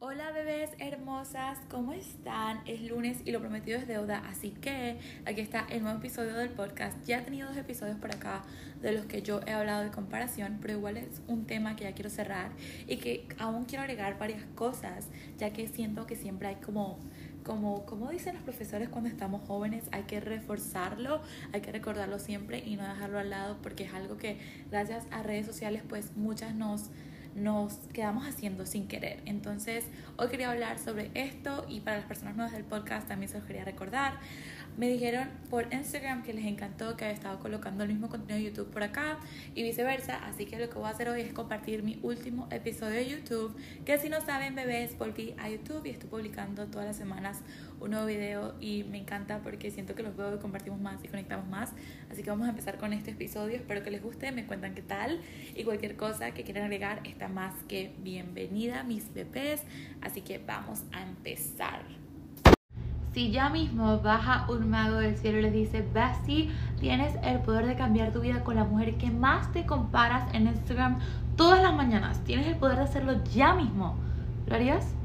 Hola 0.00 0.30
bebés 0.30 0.70
hermosas, 0.78 1.58
¿cómo 1.68 1.92
están? 1.92 2.60
Es 2.66 2.82
lunes 2.82 3.18
y 3.24 3.32
lo 3.32 3.40
prometido 3.40 3.78
es 3.78 3.88
deuda, 3.88 4.22
así 4.30 4.50
que 4.50 4.96
aquí 5.26 5.40
está 5.40 5.66
el 5.70 5.82
nuevo 5.82 5.98
episodio 5.98 6.34
del 6.34 6.50
podcast. 6.50 6.96
Ya 7.04 7.18
he 7.18 7.22
tenido 7.22 7.48
dos 7.48 7.56
episodios 7.56 7.96
por 7.96 8.14
acá 8.14 8.44
de 8.80 8.92
los 8.92 9.06
que 9.06 9.22
yo 9.22 9.40
he 9.44 9.50
hablado 9.50 9.82
de 9.82 9.90
comparación, 9.90 10.58
pero 10.62 10.74
igual 10.74 10.98
es 10.98 11.20
un 11.26 11.46
tema 11.46 11.74
que 11.74 11.82
ya 11.82 11.94
quiero 11.94 12.10
cerrar 12.10 12.52
y 12.86 12.98
que 12.98 13.26
aún 13.38 13.64
quiero 13.64 13.82
agregar 13.82 14.20
varias 14.20 14.44
cosas, 14.54 15.08
ya 15.36 15.52
que 15.52 15.66
siento 15.66 16.06
que 16.06 16.14
siempre 16.14 16.46
hay 16.46 16.56
como 16.56 17.00
como, 17.42 17.86
como 17.86 18.10
dicen 18.10 18.34
los 18.34 18.44
profesores 18.44 18.90
cuando 18.90 19.08
estamos 19.08 19.40
jóvenes, 19.48 19.84
hay 19.90 20.02
que 20.02 20.20
reforzarlo, 20.20 21.22
hay 21.52 21.62
que 21.62 21.72
recordarlo 21.72 22.18
siempre 22.18 22.62
y 22.64 22.76
no 22.76 22.86
dejarlo 22.86 23.18
al 23.18 23.30
lado 23.30 23.56
porque 23.62 23.84
es 23.84 23.94
algo 23.94 24.16
que 24.18 24.38
gracias 24.70 25.06
a 25.10 25.22
redes 25.22 25.46
sociales 25.46 25.82
pues 25.88 26.14
muchas 26.14 26.54
nos 26.54 26.90
nos 27.34 27.74
quedamos 27.92 28.26
haciendo 28.26 28.66
sin 28.66 28.88
querer. 28.88 29.20
Entonces, 29.24 29.84
hoy 30.16 30.28
quería 30.28 30.50
hablar 30.50 30.78
sobre 30.78 31.10
esto 31.14 31.66
y 31.68 31.80
para 31.80 31.98
las 31.98 32.06
personas 32.06 32.36
nuevas 32.36 32.52
del 32.52 32.64
podcast 32.64 33.08
también 33.08 33.30
se 33.30 33.38
los 33.38 33.46
quería 33.46 33.64
recordar. 33.64 34.18
Me 34.76 34.88
dijeron 34.88 35.28
por 35.50 35.72
Instagram 35.74 36.22
que 36.22 36.32
les 36.32 36.44
encantó 36.44 36.96
que 36.96 37.04
haya 37.04 37.14
estado 37.14 37.40
colocando 37.40 37.82
el 37.82 37.90
mismo 37.90 38.08
contenido 38.08 38.38
de 38.38 38.44
YouTube 38.44 38.70
por 38.70 38.84
acá 38.84 39.18
y 39.56 39.64
viceversa, 39.64 40.24
así 40.24 40.46
que 40.46 40.56
lo 40.56 40.70
que 40.70 40.76
voy 40.76 40.86
a 40.86 40.90
hacer 40.90 41.08
hoy 41.08 41.20
es 41.20 41.32
compartir 41.32 41.82
mi 41.82 41.98
último 42.02 42.46
episodio 42.52 42.94
de 42.94 43.08
YouTube, 43.08 43.56
que 43.84 43.98
si 43.98 44.08
no 44.08 44.20
saben, 44.20 44.54
bebés, 44.54 44.96
volví 44.96 45.34
a 45.36 45.50
YouTube 45.50 45.84
y 45.86 45.90
estoy 45.90 46.08
publicando 46.08 46.66
todas 46.66 46.86
las 46.86 46.96
semanas 46.96 47.40
un 47.80 47.90
nuevo 47.90 48.06
video 48.06 48.54
y 48.60 48.84
me 48.84 48.98
encanta 48.98 49.40
porque 49.42 49.70
siento 49.70 49.94
que 49.94 50.02
los 50.02 50.16
veo 50.16 50.34
y 50.34 50.38
compartimos 50.38 50.80
más 50.80 51.02
y 51.02 51.08
conectamos 51.08 51.46
más. 51.48 51.72
Así 52.10 52.22
que 52.22 52.30
vamos 52.30 52.46
a 52.46 52.50
empezar 52.50 52.78
con 52.78 52.92
este 52.92 53.12
episodio. 53.12 53.56
Espero 53.56 53.82
que 53.82 53.90
les 53.90 54.02
guste, 54.02 54.32
me 54.32 54.46
cuentan 54.46 54.74
qué 54.74 54.82
tal 54.82 55.20
y 55.54 55.64
cualquier 55.64 55.96
cosa 55.96 56.32
que 56.32 56.44
quieran 56.44 56.64
agregar 56.64 57.00
está 57.04 57.28
más 57.28 57.54
que 57.68 57.94
bienvenida, 57.98 58.82
mis 58.82 59.12
bebés. 59.12 59.62
Así 60.00 60.22
que 60.22 60.38
vamos 60.38 60.82
a 60.92 61.02
empezar. 61.02 61.82
Si 63.12 63.30
ya 63.30 63.48
mismo 63.48 63.98
baja 64.00 64.46
un 64.50 64.68
mago 64.70 64.96
del 64.98 65.16
cielo 65.16 65.38
y 65.38 65.42
les 65.42 65.52
dice, 65.52 65.84
Basti, 65.94 66.50
tienes 66.78 67.14
el 67.24 67.40
poder 67.40 67.66
de 67.66 67.74
cambiar 67.74 68.12
tu 68.12 68.20
vida 68.20 68.44
con 68.44 68.56
la 68.56 68.64
mujer 68.64 68.96
que 68.96 69.10
más 69.10 69.50
te 69.52 69.66
comparas 69.66 70.32
en 70.34 70.46
Instagram 70.46 70.98
todas 71.36 71.62
las 71.62 71.74
mañanas. 71.74 72.22
Tienes 72.24 72.46
el 72.46 72.56
poder 72.56 72.76
de 72.76 72.84
hacerlo 72.84 73.24
ya 73.24 73.54
mismo. 73.54 73.96
¿Lo 74.46 74.54
harías? 74.54 74.97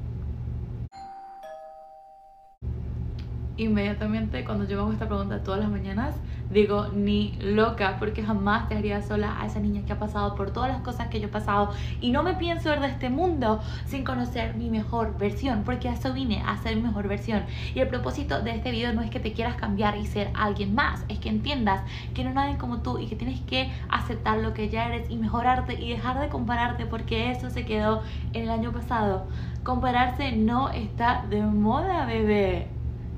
Inmediatamente 3.57 4.43
cuando 4.43 4.65
yo 4.65 4.79
hago 4.79 4.91
esta 4.91 5.07
pregunta 5.07 5.43
todas 5.43 5.59
las 5.59 5.69
mañanas, 5.69 6.15
digo 6.49 6.87
ni 6.89 7.37
loca, 7.39 7.97
porque 7.99 8.23
jamás 8.23 8.69
dejaría 8.69 9.01
sola 9.01 9.39
a 9.39 9.45
esa 9.45 9.59
niña 9.59 9.85
que 9.85 9.93
ha 9.93 9.99
pasado 9.99 10.35
por 10.35 10.51
todas 10.51 10.71
las 10.71 10.81
cosas 10.81 11.07
que 11.07 11.19
yo 11.19 11.27
he 11.27 11.31
pasado 11.31 11.71
y 12.01 12.11
no 12.11 12.23
me 12.23 12.35
pienso 12.35 12.69
ver 12.69 12.79
de 12.79 12.87
este 12.87 13.09
mundo 13.09 13.61
sin 13.85 14.03
conocer 14.03 14.55
mi 14.55 14.69
mejor 14.69 15.17
versión, 15.17 15.63
porque 15.63 15.89
a 15.89 15.93
eso 15.93 16.13
vine, 16.13 16.43
a 16.45 16.57
ser 16.57 16.75
mi 16.75 16.81
mejor 16.81 17.07
versión. 17.07 17.43
Y 17.75 17.79
el 17.79 17.87
propósito 17.87 18.41
de 18.41 18.51
este 18.51 18.71
video 18.71 18.93
no 18.93 19.01
es 19.01 19.09
que 19.09 19.19
te 19.19 19.33
quieras 19.33 19.55
cambiar 19.55 19.97
y 19.97 20.05
ser 20.05 20.31
alguien 20.33 20.73
más, 20.75 21.05
es 21.07 21.19
que 21.19 21.29
entiendas 21.29 21.81
que 22.13 22.23
no 22.23 22.33
nadie 22.33 22.57
como 22.57 22.81
tú 22.81 22.99
y 22.99 23.07
que 23.07 23.15
tienes 23.15 23.41
que 23.41 23.71
aceptar 23.89 24.39
lo 24.39 24.53
que 24.53 24.69
ya 24.69 24.87
eres 24.87 25.09
y 25.09 25.17
mejorarte 25.17 25.81
y 25.81 25.89
dejar 25.89 26.19
de 26.19 26.29
compararte 26.29 26.85
porque 26.85 27.31
eso 27.31 27.49
se 27.49 27.65
quedó 27.65 28.01
en 28.33 28.43
el 28.43 28.49
año 28.49 28.71
pasado. 28.71 29.27
Compararse 29.63 30.33
no 30.33 30.69
está 30.69 31.25
de 31.29 31.41
moda, 31.41 32.05
bebé. 32.05 32.72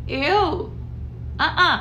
Ew. 0.07 0.77
Ah, 1.39 1.55
ah. 1.57 1.79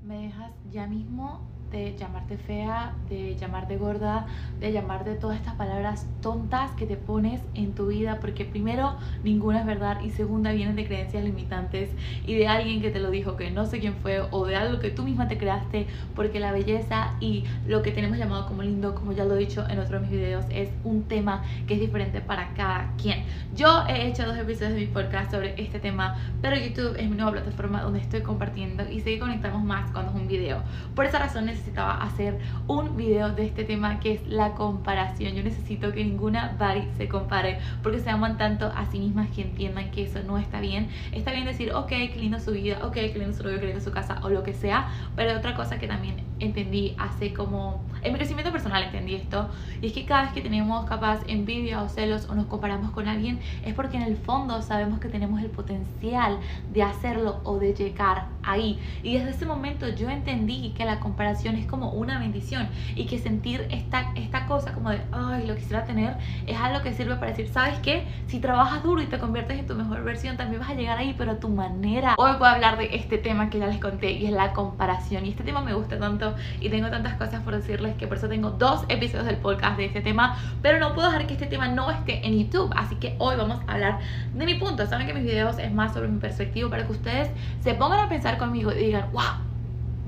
Me 0.00 0.16
dejas 0.22 0.54
ya 0.64 0.86
mismo 0.86 1.57
de 1.70 1.96
llamarte 1.96 2.38
fea, 2.38 2.94
de 3.08 3.36
llamarte 3.36 3.76
gorda, 3.76 4.26
de 4.60 4.72
llamarte 4.72 5.14
todas 5.14 5.36
estas 5.36 5.54
palabras 5.54 6.06
tontas 6.22 6.70
que 6.72 6.86
te 6.86 6.96
pones 6.96 7.40
en 7.54 7.74
tu 7.74 7.88
vida, 7.88 8.18
porque 8.20 8.44
primero 8.44 8.96
ninguna 9.22 9.60
es 9.60 9.66
verdad 9.66 10.00
y 10.00 10.10
segunda 10.10 10.52
vienen 10.52 10.76
de 10.76 10.86
creencias 10.86 11.24
limitantes 11.24 11.90
y 12.26 12.34
de 12.34 12.48
alguien 12.48 12.80
que 12.80 12.90
te 12.90 13.00
lo 13.00 13.10
dijo 13.10 13.36
que 13.36 13.50
no 13.50 13.66
sé 13.66 13.80
quién 13.80 13.94
fue 13.96 14.22
o 14.30 14.46
de 14.46 14.56
algo 14.56 14.80
que 14.80 14.90
tú 14.90 15.02
misma 15.02 15.28
te 15.28 15.36
creaste, 15.36 15.86
porque 16.14 16.40
la 16.40 16.52
belleza 16.52 17.14
y 17.20 17.44
lo 17.66 17.82
que 17.82 17.92
tenemos 17.92 18.18
llamado 18.18 18.46
como 18.46 18.62
lindo, 18.62 18.94
como 18.94 19.12
ya 19.12 19.24
lo 19.24 19.36
he 19.36 19.38
dicho 19.38 19.64
en 19.68 19.78
otros 19.78 19.90
de 19.90 20.00
mis 20.00 20.10
videos, 20.10 20.44
es 20.50 20.70
un 20.84 21.04
tema 21.04 21.42
que 21.66 21.74
es 21.74 21.80
diferente 21.80 22.20
para 22.20 22.54
cada 22.54 22.92
quien. 22.96 23.24
Yo 23.54 23.84
he 23.88 24.08
hecho 24.08 24.24
dos 24.26 24.36
episodios 24.36 24.74
de 24.74 24.80
mi 24.80 24.86
podcast 24.86 25.30
sobre 25.30 25.60
este 25.60 25.80
tema, 25.80 26.16
pero 26.40 26.56
YouTube 26.56 26.96
es 26.98 27.08
mi 27.08 27.16
nueva 27.16 27.32
plataforma 27.32 27.82
donde 27.82 28.00
estoy 28.00 28.22
compartiendo 28.22 28.88
y 28.88 29.00
sé 29.00 29.10
que 29.10 29.18
conectamos 29.18 29.62
más 29.64 29.90
cuando 29.90 30.12
es 30.12 30.16
un 30.16 30.28
video. 30.28 30.62
Por 30.94 31.04
esa 31.04 31.18
razón 31.18 31.48
necesitaba 31.58 32.02
hacer 32.02 32.38
un 32.66 32.96
video 32.96 33.30
de 33.30 33.46
este 33.46 33.64
tema 33.64 34.00
que 34.00 34.12
es 34.12 34.26
la 34.26 34.54
comparación. 34.54 35.34
Yo 35.34 35.42
necesito 35.42 35.92
que 35.92 36.04
ninguna 36.04 36.56
body 36.58 36.88
se 36.96 37.08
compare 37.08 37.58
porque 37.82 37.98
se 37.98 38.10
aman 38.10 38.38
tanto 38.38 38.66
a 38.66 38.86
sí 38.86 38.98
mismas 39.00 39.28
que 39.30 39.42
entiendan 39.42 39.90
que 39.90 40.04
eso 40.04 40.20
no 40.22 40.38
está 40.38 40.60
bien. 40.60 40.88
Está 41.12 41.32
bien 41.32 41.44
decir, 41.44 41.72
ok, 41.72 41.88
qué 41.88 42.16
lindo 42.16 42.38
su 42.38 42.52
vida, 42.52 42.78
ok, 42.84 42.94
qué 42.94 43.16
lindo 43.18 43.36
su 43.36 43.42
novio, 43.42 43.58
qué 43.58 43.66
lindo 43.66 43.80
su 43.80 43.90
casa 43.90 44.20
o 44.22 44.30
lo 44.30 44.42
que 44.42 44.54
sea, 44.54 44.88
pero 45.16 45.36
otra 45.36 45.54
cosa 45.54 45.78
que 45.78 45.88
también 45.88 46.28
entendí 46.40 46.94
hace 46.98 47.32
como 47.32 47.82
en 48.02 48.12
mi 48.12 48.18
crecimiento 48.18 48.52
personal 48.52 48.82
entendí 48.82 49.16
esto 49.16 49.48
y 49.82 49.88
es 49.88 49.92
que 49.92 50.04
cada 50.04 50.22
vez 50.22 50.32
que 50.32 50.40
tenemos 50.40 50.86
capaz 50.86 51.20
envidia 51.26 51.82
o 51.82 51.88
celos 51.88 52.28
o 52.28 52.34
nos 52.34 52.46
comparamos 52.46 52.92
con 52.92 53.08
alguien 53.08 53.40
es 53.64 53.74
porque 53.74 53.96
en 53.96 54.04
el 54.04 54.16
fondo 54.16 54.62
sabemos 54.62 55.00
que 55.00 55.08
tenemos 55.08 55.40
el 55.40 55.50
potencial 55.50 56.38
de 56.72 56.82
hacerlo 56.82 57.40
o 57.44 57.58
de 57.58 57.74
llegar 57.74 58.26
ahí 58.42 58.78
y 59.02 59.14
desde 59.14 59.30
ese 59.30 59.46
momento 59.46 59.88
yo 59.88 60.08
entendí 60.10 60.72
que 60.76 60.84
la 60.84 61.00
comparación 61.00 61.47
es 61.56 61.66
como 61.66 61.90
una 61.92 62.18
bendición. 62.18 62.68
Y 62.94 63.06
que 63.06 63.18
sentir 63.18 63.66
esta, 63.70 64.12
esta 64.14 64.46
cosa 64.46 64.72
como 64.72 64.90
de 64.90 65.00
ay 65.12 65.46
lo 65.46 65.54
quisiera 65.54 65.84
tener 65.84 66.16
es 66.46 66.58
algo 66.58 66.82
que 66.82 66.92
sirve 66.92 67.16
para 67.16 67.28
decir 67.28 67.48
sabes 67.48 67.78
qué 67.80 68.06
si 68.26 68.40
trabajas 68.40 68.82
duro 68.82 69.00
y 69.02 69.06
te 69.06 69.18
conviertes 69.18 69.58
en 69.58 69.66
tu 69.66 69.74
mejor 69.74 70.02
versión 70.04 70.36
también 70.36 70.60
vas 70.60 70.70
a 70.70 70.74
llegar 70.74 70.98
ahí 70.98 71.14
pero 71.16 71.32
a 71.32 71.36
tu 71.36 71.48
manera 71.48 72.14
hoy 72.16 72.32
voy 72.38 72.48
a 72.48 72.52
hablar 72.52 72.78
de 72.78 72.94
este 72.96 73.18
tema 73.18 73.50
que 73.50 73.58
ya 73.58 73.66
les 73.66 73.78
conté 73.78 74.12
y 74.12 74.26
es 74.26 74.32
la 74.32 74.52
comparación. 74.52 75.26
Y 75.26 75.30
este 75.30 75.44
tema 75.44 75.60
me 75.60 75.74
gusta 75.74 75.98
tanto 75.98 76.34
y 76.60 76.68
tengo 76.68 76.90
tantas 76.90 77.14
cosas 77.14 77.42
por 77.42 77.54
decirles 77.54 77.96
que 77.96 78.06
por 78.06 78.16
eso 78.16 78.28
tengo 78.28 78.50
dos 78.50 78.84
episodios 78.88 79.26
del 79.26 79.36
podcast 79.36 79.76
de 79.76 79.86
este 79.86 80.00
tema, 80.00 80.36
pero 80.62 80.78
no 80.78 80.94
puedo 80.94 81.08
dejar 81.08 81.26
que 81.26 81.34
este 81.34 81.46
tema 81.46 81.68
no 81.68 81.90
esté 81.90 82.26
en 82.26 82.38
YouTube, 82.38 82.72
así 82.76 82.96
que 82.96 83.14
hoy 83.18 83.36
vamos 83.36 83.60
a 83.66 83.72
hablar 83.72 83.98
de 84.34 84.46
mi 84.46 84.54
punto. 84.54 84.86
Saben 84.86 85.06
que 85.06 85.14
mis 85.14 85.24
videos 85.24 85.58
es 85.58 85.72
más 85.72 85.92
sobre 85.92 86.08
mi 86.08 86.18
perspectiva 86.18 86.68
para 86.70 86.86
que 86.86 86.92
ustedes 86.92 87.30
se 87.60 87.74
pongan 87.74 88.00
a 88.00 88.08
pensar 88.08 88.38
conmigo 88.38 88.72
y 88.72 88.76
digan, 88.76 89.10
wow, 89.12 89.22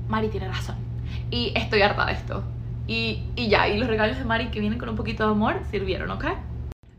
Mari 0.07 0.29
tiene 0.29 0.47
razón 0.47 0.90
y 1.29 1.53
estoy 1.55 1.81
harta 1.81 2.05
de 2.05 2.13
esto. 2.13 2.53
Y, 2.87 3.33
y 3.35 3.49
ya, 3.49 3.67
y 3.67 3.77
los 3.77 3.87
regalos 3.87 4.17
de 4.17 4.25
Mari 4.25 4.51
que 4.51 4.59
vienen 4.59 4.79
con 4.79 4.89
un 4.89 4.95
poquito 4.95 5.25
de 5.25 5.31
amor 5.31 5.63
sirvieron, 5.69 6.11
¿ok? 6.11 6.25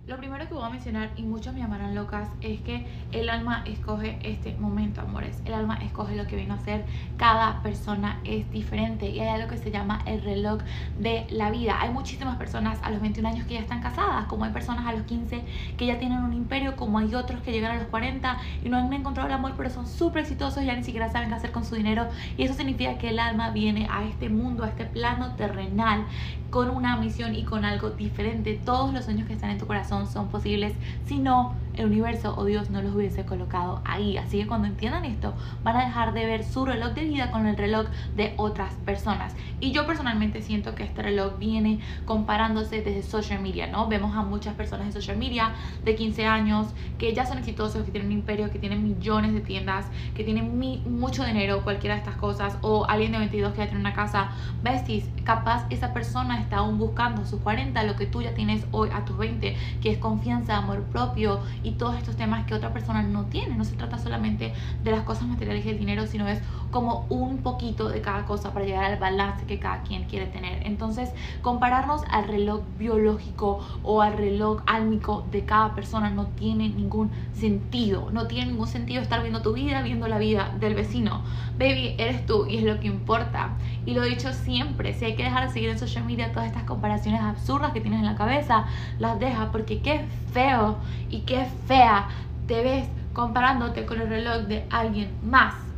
Lo 0.05 0.17
primero 0.17 0.49
que 0.49 0.55
voy 0.55 0.65
a 0.65 0.69
mencionar, 0.69 1.11
y 1.17 1.23
muchos 1.23 1.55
me 1.55 1.61
llamarán 1.61 1.95
locas, 1.95 2.29
es 2.41 2.61
que 2.63 2.85
el 3.13 3.31
alma 3.31 3.63
escoge 3.67 4.19
este 4.25 4.53
momento, 4.57 5.01
amores. 5.01 5.41
El 5.45 5.55
alma 5.55 5.77
escoge 5.77 6.17
lo 6.17 6.27
que 6.27 6.35
vino 6.35 6.55
a 6.55 6.59
ser. 6.59 6.85
Cada 7.19 7.63
persona 7.63 8.19
es 8.25 8.51
diferente 8.51 9.09
y 9.09 9.21
hay 9.21 9.29
algo 9.29 9.49
que 9.49 9.59
se 9.59 9.71
llama 9.71 10.03
el 10.07 10.21
reloj 10.23 10.61
de 10.99 11.25
la 11.31 11.53
vida. 11.53 11.81
Hay 11.81 11.91
muchísimas 11.91 12.37
personas 12.37 12.81
a 12.83 12.91
los 12.91 13.01
21 13.01 13.29
años 13.29 13.47
que 13.47 13.55
ya 13.55 13.61
están 13.61 13.81
casadas, 13.81 14.25
como 14.25 14.45
hay 14.45 14.51
personas 14.51 14.85
a 14.87 14.93
los 14.93 15.03
15 15.03 15.45
que 15.77 15.87
ya 15.87 16.01
tienen 16.01 16.19
un 16.19 16.33
imperio, 16.33 16.75
como 16.75 16.99
hay 16.99 17.15
otros 17.15 17.41
que 17.43 17.53
llegan 17.53 17.71
a 17.71 17.79
los 17.79 17.87
40 17.87 18.39
y 18.65 18.69
no 18.71 18.79
han 18.79 18.93
encontrado 18.93 19.29
el 19.29 19.34
amor, 19.34 19.55
pero 19.57 19.71
son 19.71 19.87
súper 19.87 20.23
exitosos, 20.23 20.65
ya 20.65 20.75
ni 20.75 20.83
siquiera 20.83 21.13
saben 21.13 21.29
qué 21.29 21.37
hacer 21.37 21.53
con 21.53 21.65
su 21.65 21.77
dinero. 21.77 22.09
Y 22.37 22.43
eso 22.43 22.55
significa 22.55 22.99
que 22.99 23.11
el 23.11 23.21
alma 23.21 23.51
viene 23.51 23.87
a 23.89 24.03
este 24.03 24.29
mundo, 24.31 24.65
a 24.65 24.69
este 24.69 24.84
plano 24.84 25.37
terrenal, 25.37 26.07
con 26.51 26.71
una 26.71 26.97
misión 26.97 27.37
y 27.37 27.45
con 27.45 27.65
algo 27.65 27.91
diferente. 27.91 28.61
Todos 28.65 28.93
los 28.93 29.05
sueños 29.05 29.29
que 29.29 29.33
están 29.34 29.51
en 29.51 29.59
tu 29.59 29.67
corazón 29.67 29.91
son 30.06 30.28
posibles 30.28 30.75
si 31.06 31.19
no 31.19 31.54
el 31.77 31.87
universo 31.87 32.34
o 32.37 32.44
Dios 32.44 32.71
no 32.71 32.83
los 32.83 32.94
hubiese 32.94 33.25
colocado 33.25 33.81
ahí. 33.84 34.16
Así 34.16 34.38
que 34.38 34.47
cuando 34.47 34.69
entiendan 34.69 35.05
esto, 35.05 35.34
van 35.62 35.77
a 35.77 35.84
dejar 35.84 36.12
de 36.12 36.27
ver 36.27 36.44
su 36.44 36.65
reloj 36.65 36.93
de 36.94 37.05
vida 37.05 37.31
con 37.31 37.47
el 37.47 37.56
reloj 37.56 37.87
de 38.16 38.34
otras 38.37 38.75
personas. 38.84 39.34
Y 39.60 39.72
yo 39.72 39.87
personalmente 39.87 40.43
siento 40.43 40.75
que 40.75 40.84
este 40.84 41.03
reloj 41.03 41.38
viene 41.38 41.81
comparándose 42.05 42.83
desde 42.83 43.03
social 43.03 43.41
media, 43.41 43.66
¿no? 43.66 43.88
Vemos 43.88 44.16
a 44.16 44.22
muchas 44.22 44.55
personas 44.55 44.87
en 44.87 44.93
social 44.93 45.16
media 45.16 45.53
de 45.84 45.94
15 45.94 46.27
años 46.27 46.69
que 46.99 47.15
ya 47.15 47.27
son 47.27 47.38
exitosos, 47.38 47.84
que 47.84 47.91
tienen 47.91 48.10
un 48.10 48.19
imperio, 48.19 48.51
que 48.51 48.59
tienen 48.59 48.83
millones 48.83 49.33
de 49.33 49.41
tiendas, 49.41 49.86
que 50.15 50.24
tienen 50.24 50.59
mucho 50.98 51.24
dinero, 51.24 51.63
cualquiera 51.63 51.95
de 51.95 52.01
estas 52.01 52.16
cosas, 52.16 52.59
o 52.63 52.84
alguien 52.86 53.13
de 53.13 53.19
22 53.19 53.53
que 53.53 53.59
ya 53.59 53.66
tiene 53.66 53.80
una 53.80 53.95
casa. 53.95 54.30
Besties, 54.63 55.09
capaz 55.24 55.66
esa 55.71 55.92
persona 55.92 56.41
está 56.41 56.59
aún 56.59 56.78
buscando 56.78 57.22
a 57.22 57.27
sus 57.27 57.41
40 57.41 57.83
lo 57.84 57.97
que 57.97 58.07
tú 58.07 58.22
ya 58.22 58.34
tienes 58.34 58.66
hoy 58.72 58.91
a 58.92 59.04
tus 59.04 59.16
20, 59.16 59.57
que 59.80 59.91
es 59.91 59.98
confianza, 59.98 60.57
amor 60.57 60.83
propio 60.84 61.41
y 61.62 61.72
todos 61.72 61.97
estos 61.97 62.16
temas 62.16 62.47
que 62.47 62.54
otra 62.54 62.72
persona 62.72 63.03
no 63.03 63.24
tiene. 63.26 63.56
No 63.56 63.64
se 63.64 63.76
trata 63.76 63.98
solamente 63.98 64.53
de 64.82 64.91
las 64.91 65.03
cosas 65.03 65.26
materiales 65.26 65.64
y 65.64 65.70
el 65.70 65.78
dinero, 65.78 66.06
sino 66.06 66.28
es 66.28 66.41
como 66.70 67.06
un 67.09 67.38
poquito 67.38 67.88
de 67.88 68.00
cada 68.00 68.24
cosa 68.24 68.53
para 68.53 68.64
llegar 68.64 68.84
al 68.84 68.98
balance 68.98 69.44
que 69.47 69.59
cada 69.59 69.82
quien 69.82 70.04
quiere 70.04 70.26
tener. 70.26 70.66
Entonces, 70.66 71.10
compararnos 71.42 72.03
al 72.10 72.26
reloj 72.26 72.62
biológico 72.78 73.60
o 73.82 74.03
al 74.03 74.14
reloj 74.14 74.62
álmico 74.66 75.26
de 75.30 75.44
cada 75.44 75.74
persona 75.74 76.10
no 76.10 76.26
tiene 76.26 76.68
ningún 76.68 77.10
sentido. 77.34 78.10
No 78.10 78.26
tiene 78.26 78.47
ningún 78.47 78.66
sentido 78.66 79.03
estar 79.03 79.20
viendo 79.20 79.42
tu 79.42 79.53
vida, 79.53 79.82
viendo 79.82 80.09
la 80.09 80.18
vida 80.18 80.54
del 80.59 80.74
vecino. 80.74 81.22
Baby, 81.59 81.94
eres 81.98 82.26
tú 82.26 82.47
y 82.47 82.59
es 82.59 82.64
lo 82.64 82.80
que 82.80 82.86
importa. 82.86 83.50
Y 83.84 83.94
lo 83.94 84.03
he 84.03 84.09
dicho 84.09 84.32
siempre, 84.32 84.94
si 84.94 85.04
hay 85.04 85.16
que 85.16 85.24
dejar 85.24 85.47
de 85.47 85.53
seguir 85.53 85.68
en 85.68 85.78
social 85.78 86.04
media 86.04 86.32
todas 86.32 86.47
estas 86.47 86.64
comparaciones 86.64 87.20
absurdas 87.20 87.72
que 87.72 87.80
tienes 87.80 88.00
en 88.00 88.06
la 88.06 88.16
cabeza, 88.16 88.66
las 88.98 89.18
deja 89.18 89.50
porque 89.53 89.80
qué 89.80 90.04
feo 90.32 90.76
y 91.10 91.20
qué 91.20 91.47
fea 91.66 92.09
te 92.47 92.63
ves 92.63 92.89
comparándote 93.13 93.87
con 93.87 94.01
el 94.01 94.09
reloj 94.09 94.47
de 94.47 94.66
alguien 94.71 95.16
más. 95.22 95.72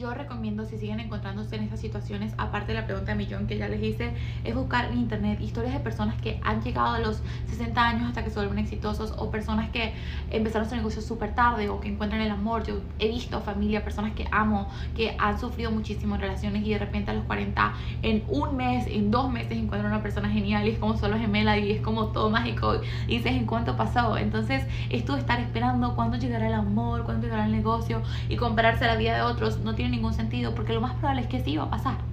Yo 0.00 0.14
recomiendo 0.14 0.64
si 0.64 0.78
siguen 0.78 0.98
encontrándose 0.98 1.56
en 1.56 1.64
estas 1.64 1.78
situaciones, 1.78 2.32
aparte 2.38 2.72
de 2.72 2.80
la 2.80 2.86
pregunta 2.86 3.12
de 3.12 3.18
millón 3.18 3.46
que 3.46 3.58
ya 3.58 3.68
les 3.68 3.82
hice, 3.82 4.14
es 4.44 4.54
buscar 4.54 4.86
en 4.86 4.96
internet 4.96 5.38
historias 5.42 5.74
de 5.74 5.80
personas 5.80 6.18
que 6.22 6.40
han 6.42 6.62
llegado 6.62 6.94
a 6.94 6.98
los 6.98 7.20
60 7.48 7.86
años 7.86 8.08
hasta 8.08 8.24
que 8.24 8.30
se 8.30 8.36
vuelven 8.36 8.58
exitosos 8.58 9.12
o 9.18 9.30
personas 9.30 9.68
que 9.70 9.92
empezaron 10.30 10.68
su 10.68 10.74
negocio 10.74 11.02
súper 11.02 11.34
tarde 11.34 11.68
o 11.68 11.80
que 11.80 11.88
encuentran 11.88 12.22
el 12.22 12.30
amor. 12.30 12.64
Yo 12.64 12.80
he 12.98 13.08
visto 13.08 13.42
familia, 13.42 13.84
personas 13.84 14.12
que 14.14 14.26
amo, 14.32 14.70
que 14.96 15.14
han 15.18 15.38
sufrido 15.38 15.70
muchísimo 15.70 16.14
en 16.14 16.22
relaciones 16.22 16.66
y 16.66 16.70
de 16.70 16.78
repente 16.78 17.10
a 17.10 17.14
los 17.14 17.24
40, 17.24 17.74
en 18.00 18.24
un 18.28 18.56
mes, 18.56 18.86
en 18.86 19.10
dos 19.10 19.30
meses 19.30 19.52
encuentran 19.52 19.92
una 19.92 20.02
persona 20.02 20.30
genial 20.30 20.66
y 20.66 20.70
es 20.70 20.78
como 20.78 20.96
solo 20.96 21.18
gemela 21.18 21.58
y 21.58 21.72
es 21.72 21.82
como 21.82 22.06
todo 22.06 22.30
mágico 22.30 22.80
y 23.06 23.18
dices 23.18 23.32
en 23.32 23.44
cuánto 23.44 23.76
pasó. 23.76 24.16
Entonces 24.16 24.64
esto 24.88 25.12
de 25.12 25.20
estar 25.20 25.40
esperando 25.40 25.94
cuándo 25.94 26.16
llegará 26.16 26.46
el 26.46 26.54
amor, 26.54 27.04
cuándo 27.04 27.26
llegará 27.26 27.44
el 27.44 27.52
negocio 27.52 28.00
y 28.30 28.36
compararse 28.36 28.86
a 28.86 28.88
la 28.88 28.96
vida 28.96 29.14
de 29.14 29.22
otros 29.22 29.58
no 29.58 29.74
tiene 29.74 29.89
ningún 29.90 30.14
sentido 30.14 30.54
porque 30.54 30.72
lo 30.72 30.80
más 30.80 30.94
probable 30.94 31.22
es 31.22 31.28
que 31.28 31.42
sí 31.42 31.56
va 31.56 31.64
a 31.64 31.70
pasar 31.70 32.09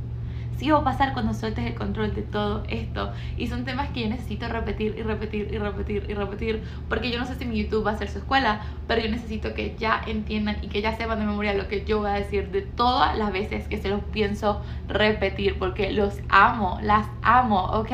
sí 0.57 0.71
va 0.71 0.79
a 0.79 0.83
pasar 0.83 1.13
cuando 1.13 1.33
sueltes 1.33 1.65
el 1.65 1.75
control 1.75 2.13
de 2.13 2.23
todo 2.23 2.63
esto. 2.67 3.11
Y 3.37 3.47
son 3.47 3.63
temas 3.63 3.89
que 3.89 4.01
yo 4.01 4.09
necesito 4.09 4.47
repetir 4.47 4.95
y 4.97 5.03
repetir 5.03 5.53
y 5.53 5.57
repetir 5.57 6.05
y 6.09 6.13
repetir. 6.13 6.63
Porque 6.89 7.11
yo 7.11 7.19
no 7.19 7.25
sé 7.25 7.35
si 7.35 7.45
mi 7.45 7.61
YouTube 7.61 7.85
va 7.85 7.91
a 7.91 7.97
ser 7.97 8.09
su 8.09 8.19
escuela, 8.19 8.61
pero 8.87 9.01
yo 9.01 9.09
necesito 9.09 9.53
que 9.53 9.75
ya 9.77 10.01
entiendan 10.07 10.57
y 10.61 10.67
que 10.67 10.81
ya 10.81 10.95
sepan 10.95 11.19
de 11.19 11.25
memoria 11.25 11.53
lo 11.53 11.67
que 11.67 11.85
yo 11.85 11.99
voy 11.99 12.09
a 12.09 12.13
decir 12.13 12.49
de 12.51 12.61
todas 12.61 13.17
las 13.17 13.31
veces 13.31 13.67
que 13.67 13.77
se 13.77 13.89
los 13.89 14.03
pienso 14.11 14.61
repetir. 14.87 15.59
Porque 15.59 15.91
los 15.91 16.19
amo, 16.29 16.79
las 16.81 17.07
amo, 17.21 17.65
¿ok? 17.65 17.91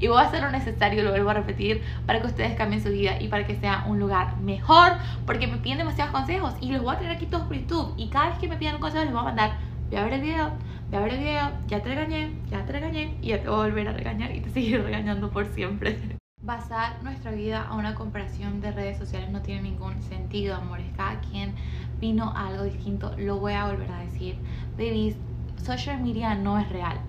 Y 0.00 0.06
voy 0.06 0.18
a 0.18 0.26
hacer 0.26 0.42
lo 0.42 0.50
necesario, 0.50 1.02
lo 1.02 1.10
vuelvo 1.10 1.30
a 1.30 1.34
repetir, 1.34 1.82
para 2.06 2.20
que 2.20 2.28
ustedes 2.28 2.54
cambien 2.54 2.82
su 2.82 2.90
vida 2.90 3.20
y 3.20 3.28
para 3.28 3.46
que 3.46 3.56
sea 3.56 3.84
un 3.88 3.98
lugar 3.98 4.38
mejor. 4.40 4.92
Porque 5.26 5.46
me 5.46 5.56
piden 5.58 5.78
demasiados 5.78 6.12
consejos 6.12 6.54
y 6.60 6.70
los 6.70 6.82
voy 6.82 6.94
a 6.94 6.98
tener 6.98 7.12
aquí 7.16 7.26
todos 7.26 7.44
por 7.44 7.56
YouTube. 7.56 7.94
Y 7.96 8.08
cada 8.08 8.30
vez 8.30 8.38
que 8.38 8.48
me 8.48 8.56
pidan 8.56 8.76
un 8.76 8.80
consejo 8.80 9.04
les 9.04 9.12
voy 9.12 9.22
a 9.22 9.24
mandar, 9.24 9.56
voy 9.90 9.98
a 9.98 10.04
ver 10.04 10.14
el 10.14 10.20
video 10.20 10.52
a 10.92 11.00
ver 11.00 11.14
el 11.14 11.18
video, 11.20 11.50
ya 11.66 11.82
te 11.82 11.88
regañé, 11.88 12.32
ya 12.50 12.64
te 12.64 12.72
regañé 12.72 13.16
y 13.20 13.28
ya 13.28 13.42
te 13.42 13.48
voy 13.48 13.60
a 13.60 13.62
volver 13.64 13.88
a 13.88 13.92
regañar 13.92 14.34
y 14.34 14.40
te 14.40 14.50
seguiré 14.54 14.82
regañando 14.82 15.30
por 15.30 15.46
siempre. 15.46 15.98
Basar 16.42 17.02
nuestra 17.02 17.30
vida 17.30 17.62
a 17.62 17.74
una 17.74 17.94
comparación 17.94 18.60
de 18.60 18.70
redes 18.70 18.98
sociales 18.98 19.30
no 19.30 19.40
tiene 19.40 19.62
ningún 19.62 20.02
sentido, 20.02 20.54
amores. 20.54 20.86
Cada 20.96 21.20
quien 21.20 21.54
vino 22.00 22.32
a 22.36 22.48
algo 22.48 22.64
distinto, 22.64 23.14
lo 23.16 23.38
voy 23.38 23.54
a 23.54 23.66
volver 23.66 23.90
a 23.90 24.00
decir. 24.00 24.36
Babies, 24.76 25.16
social 25.62 26.02
media 26.02 26.34
no 26.34 26.58
es 26.58 26.68
real. 26.68 27.00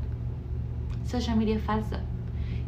Social 1.05 1.37
media 1.37 1.57
es 1.57 1.63
falso. 1.63 1.97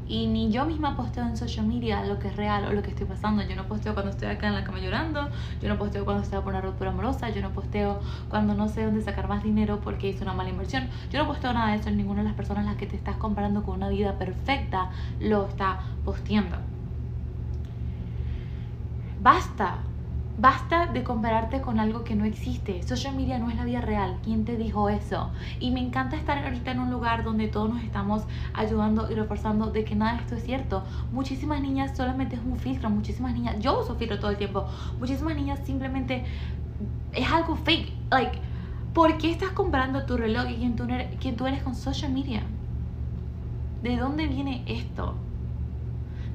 Y 0.07 0.27
ni 0.27 0.49
yo 0.49 0.65
misma 0.65 0.95
posteo 0.95 1.23
en 1.25 1.35
social 1.35 1.65
media 1.65 2.05
lo 2.05 2.17
que 2.17 2.29
es 2.29 2.35
real 2.35 2.65
o 2.65 2.73
lo 2.73 2.81
que 2.81 2.91
estoy 2.91 3.05
pasando. 3.05 3.43
Yo 3.43 3.55
no 3.55 3.67
posteo 3.67 3.93
cuando 3.93 4.11
estoy 4.11 4.29
acá 4.29 4.47
en 4.47 4.53
la 4.53 4.63
cama 4.63 4.79
llorando, 4.79 5.29
yo 5.61 5.67
no 5.67 5.77
posteo 5.77 6.05
cuando 6.05 6.23
estoy 6.23 6.39
por 6.41 6.53
una 6.53 6.61
ruptura 6.61 6.91
amorosa, 6.91 7.29
yo 7.29 7.41
no 7.41 7.51
posteo 7.51 7.99
cuando 8.29 8.53
no 8.53 8.69
sé 8.69 8.85
dónde 8.85 9.01
sacar 9.01 9.27
más 9.27 9.43
dinero 9.43 9.81
porque 9.83 10.09
hice 10.09 10.23
una 10.23 10.33
mala 10.33 10.49
inversión. 10.49 10.89
Yo 11.11 11.19
no 11.19 11.27
posteo 11.27 11.51
nada 11.53 11.71
de 11.71 11.77
eso, 11.77 11.91
ninguna 11.91 12.21
de 12.21 12.29
las 12.29 12.37
personas 12.37 12.65
las 12.65 12.77
que 12.77 12.87
te 12.87 12.95
estás 12.95 13.17
comparando 13.17 13.63
con 13.63 13.75
una 13.75 13.89
vida 13.89 14.17
perfecta 14.17 14.91
lo 15.19 15.45
está 15.47 15.79
posteando. 16.05 16.57
Basta 19.19 19.79
Basta 20.39 20.85
de 20.85 21.03
compararte 21.03 21.61
con 21.61 21.79
algo 21.79 22.03
que 22.03 22.13
no 22.13 22.23
existe. 22.23 22.83
Social 22.83 23.15
media 23.15 23.39
no 23.39 23.49
es 23.49 23.55
la 23.55 23.65
vida 23.65 23.81
real. 23.81 24.19
¿Quién 24.23 24.45
te 24.45 24.55
dijo 24.55 24.87
eso? 24.87 25.31
Y 25.59 25.71
me 25.71 25.79
encanta 25.79 26.15
estar 26.15 26.37
ahorita 26.37 26.69
en 26.69 26.79
un 26.79 26.91
lugar 26.91 27.23
donde 27.23 27.47
todos 27.47 27.73
nos 27.73 27.81
estamos 27.81 28.21
ayudando 28.53 29.09
y 29.09 29.15
reforzando 29.15 29.71
de 29.71 29.83
que 29.83 29.95
nada 29.95 30.13
de 30.13 30.19
esto 30.19 30.35
es 30.35 30.43
cierto. 30.43 30.85
Muchísimas 31.09 31.59
niñas 31.59 31.97
solamente 31.97 32.35
es 32.35 32.43
un 32.43 32.55
filtro. 32.59 32.87
Muchísimas 32.91 33.33
niñas, 33.33 33.55
yo 33.59 33.81
uso 33.81 33.95
filtro 33.95 34.19
todo 34.19 34.29
el 34.29 34.37
tiempo. 34.37 34.67
Muchísimas 34.99 35.35
niñas 35.35 35.59
simplemente 35.65 36.23
es 37.13 37.31
algo 37.31 37.55
fake. 37.55 37.91
Like, 38.11 38.39
¿por 38.93 39.17
qué 39.17 39.31
estás 39.31 39.49
comparando 39.53 40.05
tu 40.05 40.17
reloj 40.17 40.51
y 40.51 40.57
quién 40.57 40.75
tú 40.75 40.83
eres, 40.83 41.17
quién 41.19 41.35
tú 41.35 41.47
eres 41.47 41.63
con 41.63 41.73
social 41.73 42.11
media? 42.11 42.43
¿De 43.81 43.97
dónde 43.97 44.27
viene 44.27 44.63
esto? 44.67 45.15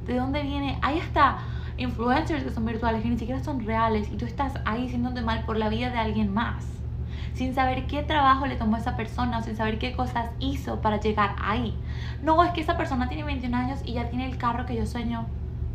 ¿De 0.06 0.16
dónde 0.16 0.42
viene? 0.42 0.80
Ahí 0.82 0.98
está 0.98 1.38
influencers 1.82 2.44
que 2.44 2.50
son 2.50 2.64
virtuales, 2.64 3.02
que 3.02 3.08
ni 3.08 3.18
siquiera 3.18 3.42
son 3.42 3.64
reales, 3.64 4.10
y 4.12 4.16
tú 4.16 4.24
estás 4.24 4.54
ahí 4.64 4.82
sintiéndote 4.82 5.22
mal 5.22 5.44
por 5.44 5.56
la 5.56 5.68
vida 5.68 5.90
de 5.90 5.98
alguien 5.98 6.32
más, 6.32 6.64
sin 7.34 7.54
saber 7.54 7.86
qué 7.86 8.02
trabajo 8.02 8.46
le 8.46 8.56
tomó 8.56 8.76
a 8.76 8.78
esa 8.78 8.96
persona, 8.96 9.42
sin 9.42 9.56
saber 9.56 9.78
qué 9.78 9.92
cosas 9.92 10.30
hizo 10.38 10.80
para 10.80 11.00
llegar 11.00 11.36
ahí. 11.40 11.74
No, 12.22 12.42
es 12.44 12.52
que 12.52 12.60
esa 12.60 12.76
persona 12.76 13.08
tiene 13.08 13.24
21 13.24 13.56
años 13.56 13.80
y 13.84 13.94
ya 13.94 14.08
tiene 14.08 14.26
el 14.26 14.38
carro 14.38 14.66
que 14.66 14.76
yo 14.76 14.86
sueño. 14.86 15.26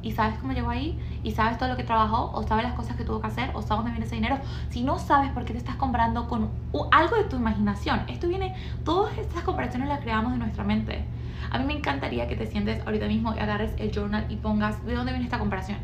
Y 0.04 0.12
sabes 0.12 0.38
cómo 0.38 0.54
llegó 0.54 0.70
ahí, 0.70 0.98
y 1.24 1.32
sabes 1.32 1.58
todo 1.58 1.70
lo 1.70 1.76
que 1.76 1.84
trabajó, 1.84 2.32
o 2.34 2.44
sabes 2.44 2.64
las 2.64 2.74
cosas 2.74 2.96
que 2.96 3.04
tuvo 3.04 3.20
que 3.20 3.28
hacer, 3.28 3.50
o 3.54 3.62
sabes 3.62 3.84
dónde 3.84 3.92
viene 3.92 4.06
ese 4.06 4.16
dinero. 4.16 4.40
Si 4.70 4.84
no 4.84 5.00
sabes 5.00 5.32
por 5.32 5.44
qué 5.44 5.54
te 5.54 5.60
estás 5.60 5.76
comprando 5.76 6.28
con 6.28 6.50
algo 6.92 7.16
de 7.16 7.24
tu 7.24 7.36
imaginación, 7.36 8.02
esto 8.08 8.28
viene, 8.28 8.54
todas 8.86 9.18
estas 9.18 9.44
comparaciones 9.44 9.90
las 9.90 10.00
creamos 10.00 10.32
de 10.34 10.38
nuestra 10.38 10.64
mente. 10.64 11.04
A 11.50 11.58
mí 11.58 11.66
me 11.66 11.74
encantaría 11.74 12.28
que 12.28 12.36
te 12.36 12.46
sientes 12.46 12.86
ahorita 12.86 13.08
mismo 13.08 13.34
y 13.36 13.40
agarres 13.40 13.74
el 13.78 13.92
journal 13.92 14.26
y 14.30 14.36
pongas 14.36 14.86
de 14.86 14.96
dónde 14.96 15.12
viene 15.12 15.26
esta 15.26 15.40
comparación 15.40 15.78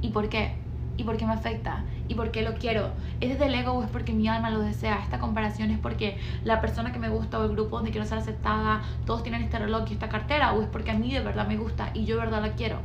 ¿Y 0.00 0.10
por 0.10 0.28
qué? 0.28 0.56
¿Y 0.96 1.04
por 1.04 1.16
qué 1.16 1.24
me 1.26 1.32
afecta? 1.32 1.86
¿Y 2.08 2.14
por 2.14 2.30
qué 2.30 2.42
lo 2.42 2.54
quiero? 2.54 2.92
¿Es 3.20 3.30
desde 3.30 3.46
el 3.46 3.54
ego 3.54 3.72
o 3.72 3.82
es 3.82 3.90
porque 3.90 4.12
mi 4.12 4.28
alma 4.28 4.50
lo 4.50 4.60
desea? 4.60 4.98
Esta 4.98 5.18
comparación 5.18 5.70
es 5.70 5.78
porque 5.78 6.18
la 6.44 6.60
persona 6.60 6.92
que 6.92 6.98
me 6.98 7.08
gusta 7.08 7.38
o 7.38 7.44
el 7.44 7.52
grupo 7.52 7.76
donde 7.76 7.90
quiero 7.90 8.06
ser 8.06 8.18
aceptada, 8.18 8.82
todos 9.06 9.22
tienen 9.22 9.42
este 9.42 9.58
reloj 9.58 9.84
y 9.90 9.94
esta 9.94 10.08
cartera, 10.08 10.52
o 10.52 10.62
es 10.62 10.68
porque 10.68 10.90
a 10.90 10.94
mí 10.98 11.12
de 11.12 11.20
verdad 11.20 11.46
me 11.46 11.56
gusta 11.56 11.90
y 11.94 12.04
yo 12.04 12.16
de 12.16 12.22
verdad 12.24 12.42
la 12.42 12.54
quiero. 12.54 12.80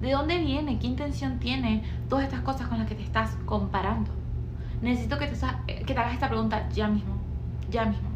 ¿De 0.00 0.12
dónde 0.12 0.38
viene? 0.38 0.78
¿Qué 0.78 0.86
intención 0.88 1.38
tiene 1.38 1.84
todas 2.08 2.24
estas 2.24 2.40
cosas 2.42 2.68
con 2.68 2.78
las 2.78 2.88
que 2.88 2.94
te 2.96 3.02
estás 3.02 3.36
comparando? 3.44 4.10
Necesito 4.80 5.18
que 5.18 5.26
te, 5.28 5.36
que 5.84 5.94
te 5.94 6.00
hagas 6.00 6.14
esta 6.14 6.28
pregunta 6.28 6.68
ya 6.70 6.88
mismo, 6.88 7.22
ya 7.68 7.84
mismo. 7.84 8.09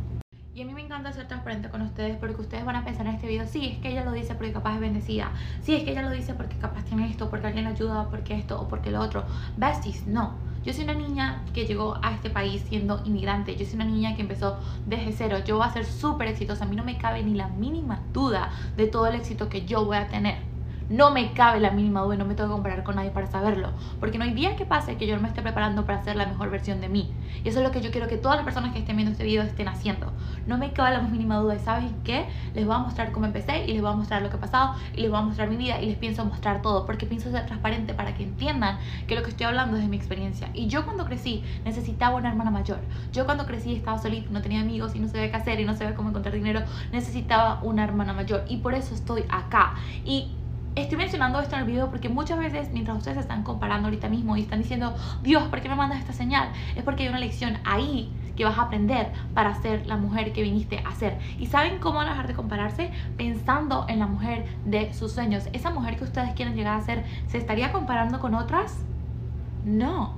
Y 0.55 0.63
a 0.63 0.65
mí 0.65 0.73
me 0.73 0.83
encanta 0.83 1.13
ser 1.13 1.27
transparente 1.27 1.69
con 1.69 1.83
ustedes 1.83 2.17
porque 2.17 2.41
ustedes 2.41 2.65
van 2.65 2.77
a 2.77 2.85
pensar 2.85 3.09
en 3.09 3.17
este 3.17 3.27
video, 3.27 3.45
sí, 3.45 3.71
es 3.73 3.79
que 3.79 3.91
ella 3.91 4.05
lo 4.05 4.13
dice 4.13 4.37
porque 4.37 4.53
capaz 4.53 4.75
es 4.75 4.81
bendecida, 4.81 5.33
sí, 5.63 5.75
es 5.75 5.83
que 5.83 5.91
ella 5.91 6.03
lo 6.03 6.11
dice 6.11 6.35
porque 6.35 6.57
capaz 6.59 6.85
tiene 6.85 7.11
esto, 7.11 7.29
porque 7.29 7.49
alguien 7.49 7.65
la 7.65 7.71
ayuda, 7.71 8.09
porque 8.09 8.35
esto 8.35 8.61
o 8.61 8.69
porque 8.69 8.93
lo 8.93 9.01
otro. 9.01 9.25
Besties, 9.57 10.07
no. 10.07 10.35
Yo 10.63 10.73
soy 10.73 10.85
una 10.85 10.95
niña 10.95 11.43
que 11.53 11.67
llegó 11.67 11.99
a 12.01 12.13
este 12.13 12.31
país 12.31 12.65
siendo 12.69 13.03
inmigrante. 13.05 13.57
Yo 13.57 13.67
soy 13.67 13.75
una 13.75 13.85
niña 13.85 14.15
que 14.15 14.23
empezó 14.23 14.57
desde 14.87 15.13
cero. 15.13 15.39
Yo 15.45 15.57
voy 15.57 15.67
a 15.67 15.71
ser 15.71 15.85
súper 15.85 16.29
exitosa. 16.29 16.65
A 16.65 16.69
mí 16.69 16.75
no 16.77 16.85
me 16.85 16.97
cabe 16.99 17.23
ni 17.23 17.35
la 17.35 17.49
mínima 17.49 18.01
duda 18.13 18.51
de 18.77 18.87
todo 18.87 19.09
el 19.09 19.17
éxito 19.17 19.49
que 19.49 19.67
yo 19.67 19.85
voy 19.85 19.97
a 19.97 20.07
tener 20.07 20.37
no 20.91 21.11
me 21.11 21.33
cabe 21.33 21.61
la 21.61 21.71
mínima 21.71 22.03
duda 22.03 22.17
no 22.17 22.25
me 22.25 22.35
tengo 22.35 22.51
que 22.51 22.55
comparar 22.55 22.83
con 22.83 22.97
nadie 22.97 23.11
para 23.11 23.27
saberlo. 23.27 23.71
Porque 24.01 24.19
no 24.19 24.25
hay 24.25 24.35
día 24.35 24.57
que 24.57 24.67
pase 24.67 24.97
que 24.97 25.07
yo 25.07 25.17
no 25.17 25.23
me 25.23 25.29
esté 25.29 25.43
preparando 25.43 25.85
para 25.87 26.03
ser 26.03 26.17
la 26.17 26.27
mejor 26.27 26.51
versión 26.51 26.81
de 26.81 26.89
mí. 26.89 27.11
Y 27.43 27.49
eso 27.49 27.59
es 27.59 27.65
lo 27.65 27.71
que 27.71 27.81
yo 27.81 27.91
quiero 27.91 28.09
que 28.09 28.17
todas 28.17 28.37
las 28.37 28.45
personas 28.45 28.73
que 28.73 28.79
estén 28.79 28.97
viendo 28.97 29.13
este 29.13 29.25
video 29.25 29.43
estén 29.43 29.69
haciendo. 29.69 30.13
No 30.47 30.59
me 30.59 30.73
cabe 30.73 30.93
la 30.93 31.03
más 31.03 31.11
mínima 31.11 31.37
duda. 31.39 31.55
¿Y 31.55 31.59
sabes 31.59 31.91
qué? 32.05 32.27
Les 32.55 32.67
voy 32.67 32.75
a 32.75 32.79
mostrar 32.79 33.13
cómo 33.13 33.27
empecé 33.27 33.65
y 33.65 33.73
les 33.73 33.83
voy 33.83 33.93
a 33.93 33.97
mostrar 33.97 34.23
lo 34.23 34.31
que 34.31 34.37
ha 34.37 34.41
pasado 34.41 34.75
y 34.95 35.01
les 35.01 35.11
voy 35.11 35.19
a 35.19 35.23
mostrar 35.23 35.49
mi 35.49 35.57
vida 35.57 35.81
y 35.81 35.87
les 35.87 35.97
pienso 35.97 36.25
mostrar 36.25 36.63
todo. 36.63 36.87
Porque 36.87 37.07
pienso 37.07 37.31
ser 37.31 37.47
transparente 37.47 37.95
para 37.95 38.15
que 38.15 38.25
entiendan 38.25 38.79
que 39.07 39.15
lo 39.15 39.23
que 39.23 39.31
estoy 39.31 39.47
hablando 39.47 39.77
es 39.77 39.83
de 39.83 39.89
mi 39.89 39.97
experiencia. 39.97 40.51
Y 40.53 40.67
yo 40.67 40.85
cuando 40.85 41.05
crecí 41.07 41.43
necesitaba 41.65 42.17
una 42.17 42.29
hermana 42.29 42.51
mayor. 42.51 42.79
Yo 43.13 43.25
cuando 43.25 43.47
crecí 43.47 43.75
estaba 43.75 43.99
solita, 43.99 44.29
no 44.31 44.43
tenía 44.43 44.61
amigos 44.61 44.95
y 44.95 45.01
no 45.01 45.09
sabía 45.09 45.31
qué 45.31 45.37
hacer 45.37 45.61
y 45.61 45.65
no 45.65 45.75
sabía 45.77 45.95
cómo 45.95 46.11
encontrar 46.11 46.35
dinero. 46.35 46.61
Necesitaba 46.93 47.61
una 47.63 47.85
hermana 47.85 48.13
mayor. 48.13 48.45
Y 48.49 48.59
por 48.59 48.75
eso 48.75 48.95
estoy 48.95 49.25
acá. 49.29 49.75
Y 50.05 50.31
Estoy 50.77 50.99
mencionando 50.99 51.39
esto 51.39 51.55
en 51.55 51.61
el 51.61 51.67
video 51.69 51.89
porque 51.89 52.09
muchas 52.09 52.37
veces 52.37 52.71
mientras 52.73 52.97
ustedes 52.97 53.19
están 53.19 53.45
comparando 53.45 53.87
ahorita 53.87 54.09
mismo 54.09 54.37
y 54.37 54.41
están 54.41 54.59
diciendo, 54.59 54.93
Dios, 55.23 55.45
¿por 55.45 55.61
qué 55.61 55.69
me 55.69 55.77
mandas 55.77 56.01
esta 56.01 56.13
señal? 56.13 56.49
Es 56.75 56.83
porque 56.83 57.05
hay 57.05 57.11
una 57.11 57.21
lección 57.21 57.59
ahí 57.65 58.13
que 58.35 58.45
vas 58.45 58.59
a 58.59 58.63
aprender 58.63 59.13
para 59.35 59.55
ser 59.55 59.87
la 59.87 59.97
mujer 59.97 60.33
que 60.33 60.43
viniste 60.43 60.83
a 60.85 60.91
ser. 60.97 61.17
¿Y 61.39 61.47
saben 61.47 61.79
cómo 61.79 61.99
van 61.99 62.09
a 62.09 62.11
dejar 62.11 62.27
de 62.27 62.35
compararse? 62.35 62.91
Pensando 63.17 63.87
en 63.89 64.01
la 64.01 64.09
mujer 64.09 64.47
de 64.65 64.93
sus 64.93 65.13
sueños. 65.13 65.49
Esa 65.53 65.71
mujer 65.71 65.97
que 65.97 66.03
ustedes 66.03 66.35
quieren 66.35 66.57
llegar 66.57 66.77
a 66.77 66.81
ser, 66.81 67.05
¿se 67.29 67.39
estaría 67.39 67.71
comparando 67.71 68.19
con 68.19 68.35
otras? 68.35 68.85
No 69.65 70.14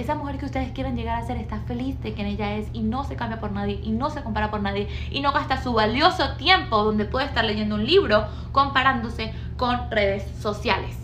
esa 0.00 0.14
mujer 0.14 0.38
que 0.38 0.46
ustedes 0.46 0.72
quieren 0.72 0.96
llegar 0.96 1.22
a 1.22 1.26
ser 1.26 1.36
está 1.36 1.60
feliz 1.60 2.00
de 2.00 2.14
quien 2.14 2.26
ella 2.26 2.54
es 2.56 2.68
y 2.72 2.80
no 2.80 3.04
se 3.04 3.16
cambia 3.16 3.38
por 3.38 3.52
nadie 3.52 3.78
y 3.82 3.90
no 3.90 4.08
se 4.08 4.22
compara 4.22 4.50
por 4.50 4.62
nadie 4.62 4.88
y 5.10 5.20
no 5.20 5.32
gasta 5.32 5.62
su 5.62 5.74
valioso 5.74 6.36
tiempo 6.36 6.82
donde 6.82 7.04
puede 7.04 7.26
estar 7.26 7.44
leyendo 7.44 7.74
un 7.74 7.84
libro 7.84 8.26
comparándose 8.50 9.34
con 9.58 9.90
redes 9.90 10.26
sociales. 10.40 10.96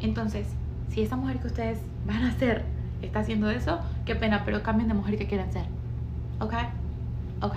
Entonces, 0.00 0.48
si 0.88 1.02
esa 1.02 1.14
mujer 1.14 1.38
que 1.38 1.46
ustedes 1.46 1.78
van 2.04 2.24
a 2.24 2.36
ser 2.36 2.64
está 3.00 3.20
haciendo 3.20 3.48
eso, 3.48 3.78
qué 4.04 4.16
pena, 4.16 4.42
pero 4.44 4.64
cambien 4.64 4.88
de 4.88 4.94
mujer 4.94 5.16
que 5.16 5.28
quieran 5.28 5.52
ser. 5.52 5.66
¿Ok? 6.40 6.54
Ok. 7.42 7.54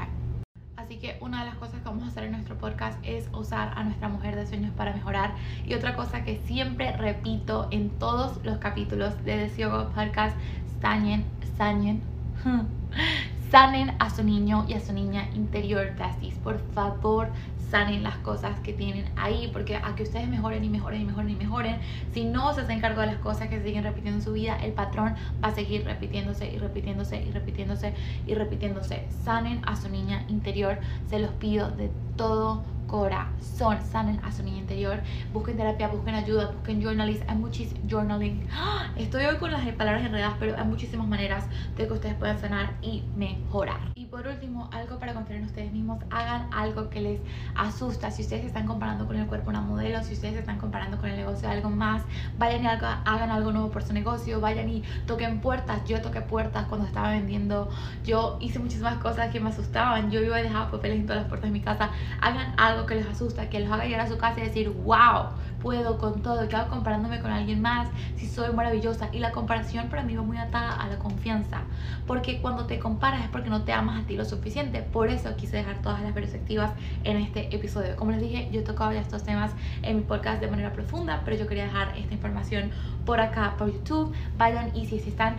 Así 0.94 1.00
que 1.00 1.18
una 1.22 1.40
de 1.40 1.50
las 1.50 1.56
cosas 1.56 1.82
que 1.82 1.90
vamos 1.90 2.04
a 2.04 2.08
hacer 2.10 2.26
en 2.26 2.34
nuestro 2.34 2.56
podcast 2.56 3.00
es 3.02 3.28
usar 3.34 3.74
a 3.76 3.84
nuestra 3.84 4.10
mujer 4.10 4.36
de 4.36 4.46
sueños 4.46 4.72
para 4.78 4.94
mejorar. 4.94 5.34
Y 5.66 5.74
otra 5.74 5.96
cosa 5.96 6.24
que 6.24 6.38
siempre 6.46 6.96
repito 6.96 7.68
en 7.72 7.90
todos 7.90 8.46
los 8.46 8.60
capítulos 8.60 9.18
de 9.26 9.50
The 9.50 9.60
Yoga 9.60 9.90
Podcast, 9.90 10.38
sañen, 10.84 11.26
sañen, 11.58 12.04
sanen 13.54 13.92
a 14.00 14.10
su 14.10 14.24
niño 14.24 14.66
y 14.68 14.74
a 14.74 14.80
su 14.80 14.94
niña 14.94 15.30
interior, 15.36 15.94
besties. 15.96 16.34
Por 16.40 16.58
favor, 16.74 17.28
sanen 17.70 18.02
las 18.02 18.18
cosas 18.18 18.60
que 18.62 18.74
tienen 18.74 19.06
ahí, 19.16 19.48
porque 19.54 19.76
a 19.76 19.94
que 19.96 20.02
ustedes 20.02 20.28
mejoren 20.28 20.64
y 20.64 20.70
mejoren 20.70 21.04
y 21.04 21.06
mejoren 21.06 21.30
y 21.30 21.36
mejoren, 21.36 21.78
si 22.16 22.24
no 22.24 22.52
se 22.56 22.62
hacen 22.62 22.82
cargo 22.82 23.02
de 23.02 23.08
las 23.08 23.18
cosas 23.18 23.50
que 23.50 23.62
siguen 23.62 23.84
repitiendo 23.84 24.18
en 24.18 24.24
su 24.24 24.34
vida, 24.34 24.58
el 24.58 24.72
patrón 24.72 25.14
va 25.44 25.50
a 25.50 25.52
seguir 25.54 25.86
repitiéndose 25.86 26.52
y 26.52 26.58
repitiéndose 26.58 27.22
y 27.22 27.30
repitiéndose 27.30 27.94
y 28.26 28.34
repitiéndose. 28.34 29.06
Sanen 29.24 29.62
a 29.68 29.76
su 29.76 29.88
niña 29.88 30.26
interior, 30.30 30.80
se 31.08 31.20
los 31.20 31.30
pido 31.34 31.70
de 31.70 31.92
todo 32.18 32.64
corazón, 32.94 33.80
sanen 33.92 34.20
a 34.24 34.32
su 34.32 34.44
niña 34.44 34.60
interior, 34.60 35.02
busquen 35.34 35.58
terapia, 35.58 35.88
busquen 35.88 36.14
ayuda, 36.14 36.52
busquen 36.52 36.80
journalism, 36.80 37.24
hay 37.28 37.38
muchísimo 37.38 37.82
journaling. 37.90 38.48
Estoy 38.96 39.26
hoy 39.26 39.38
con 39.38 39.52
las 39.52 39.68
palabras 39.70 40.06
enredadas, 40.06 40.36
pero 40.40 40.56
hay 40.56 40.66
muchísimas 40.66 41.08
maneras 41.08 41.46
de 41.76 41.88
que 41.88 41.94
ustedes 41.94 42.14
puedan 42.14 42.38
sanar 42.38 42.78
y 42.84 43.02
mejorar. 43.16 43.80
Y 44.14 44.16
por 44.16 44.28
último, 44.28 44.70
algo 44.72 45.00
para 45.00 45.16
confiar 45.16 45.40
en 45.40 45.46
ustedes 45.46 45.72
mismos, 45.72 45.98
hagan 46.12 46.48
algo 46.54 46.92
que 46.92 47.02
les 47.02 47.20
asusta. 47.56 48.12
Si 48.12 48.22
ustedes 48.22 48.44
se 48.44 48.48
están 48.48 48.68
comparando 48.68 49.08
con 49.08 49.16
el 49.16 49.26
cuerpo 49.26 49.46
de 49.46 49.58
una 49.58 49.66
modelo, 49.66 50.04
si 50.04 50.14
ustedes 50.14 50.36
se 50.36 50.40
están 50.42 50.60
comparando 50.60 51.00
con 51.00 51.10
el 51.10 51.16
negocio 51.16 51.50
de 51.50 51.56
algo 51.56 51.72
más, 51.72 52.04
vayan 52.38 52.64
y 52.64 52.68
hagan 52.68 53.32
algo 53.32 53.52
nuevo 53.52 53.72
por 53.72 53.82
su 53.82 53.92
negocio, 53.92 54.40
vayan 54.40 54.70
y 54.70 54.84
toquen 55.08 55.42
puertas. 55.42 55.84
Yo 55.88 56.00
toqué 56.04 56.22
puertas 56.22 56.68
cuando 56.68 56.86
estaba 56.86 57.10
vendiendo, 57.10 57.72
yo 58.06 58.38
hice 58.40 58.60
muchísimas 58.60 59.00
cosas 59.00 59.32
que 59.32 59.40
me 59.40 59.50
asustaban. 59.50 60.12
Yo 60.12 60.22
iba 60.22 60.38
a 60.38 60.44
dejar 60.44 60.70
papeles 60.70 61.00
en 61.00 61.08
todas 61.08 61.24
las 61.24 61.30
puertas 61.30 61.50
de 61.50 61.54
mi 61.54 61.62
casa. 61.62 61.90
Hagan 62.22 62.54
algo 62.58 62.86
que 62.86 62.94
les 62.94 63.08
asusta, 63.08 63.50
que 63.50 63.62
les 63.62 63.72
haga 63.72 63.86
llegar 63.86 64.02
a 64.02 64.08
su 64.08 64.20
casa 64.20 64.42
y 64.42 64.44
decir, 64.44 64.70
wow, 64.70 65.30
puedo 65.64 65.98
con 65.98 66.22
todo, 66.22 66.48
que 66.50 66.56
hago 66.58 66.70
comparándome 66.70 67.22
con 67.22 67.32
alguien 67.32 67.62
más, 67.62 67.88
si 68.18 68.28
soy 68.28 68.54
maravillosa. 68.54 69.10
Y 69.14 69.20
la 69.20 69.32
comparación 69.32 69.88
para 69.88 70.04
mí 70.04 70.14
va 70.14 70.22
muy 70.22 70.38
atada 70.38 70.76
a 70.76 70.88
la 70.90 71.00
confianza, 71.00 71.62
porque 72.06 72.42
cuando 72.42 72.66
te 72.66 72.78
comparas 72.78 73.24
es 73.24 73.30
porque 73.30 73.50
no 73.50 73.64
te 73.64 73.72
amas 73.72 74.04
a 74.04 74.06
ti 74.06 74.18
lo 74.18 74.26
suficiente. 74.26 74.82
Por 74.82 75.08
eso 75.10 75.36
quise 75.38 75.58
dejar 75.58 75.82
todas 75.82 76.02
las 76.02 76.12
perspectivas 76.12 76.74
en 77.06 77.18
este 77.18 77.56
episodio. 77.56 77.96
Como 77.96 78.12
les 78.12 78.20
dije, 78.20 78.50
yo 78.52 78.60
he 78.60 78.64
tocado 78.64 78.92
ya 78.92 79.00
estos 79.00 79.24
temas 79.24 79.52
en 79.82 79.96
mi 79.96 80.04
podcast 80.04 80.42
de 80.42 80.50
manera 80.50 80.74
profunda, 80.74 81.22
pero 81.24 81.38
yo 81.38 81.48
quería 81.48 81.64
dejar 81.64 81.98
esta 81.98 82.14
información 82.14 82.72
por 83.06 83.22
acá, 83.22 83.56
por 83.58 83.72
YouTube. 83.72 84.14
Vayan 84.38 84.76
y 84.76 84.86
si, 84.86 85.00
si 85.00 85.10
están 85.10 85.38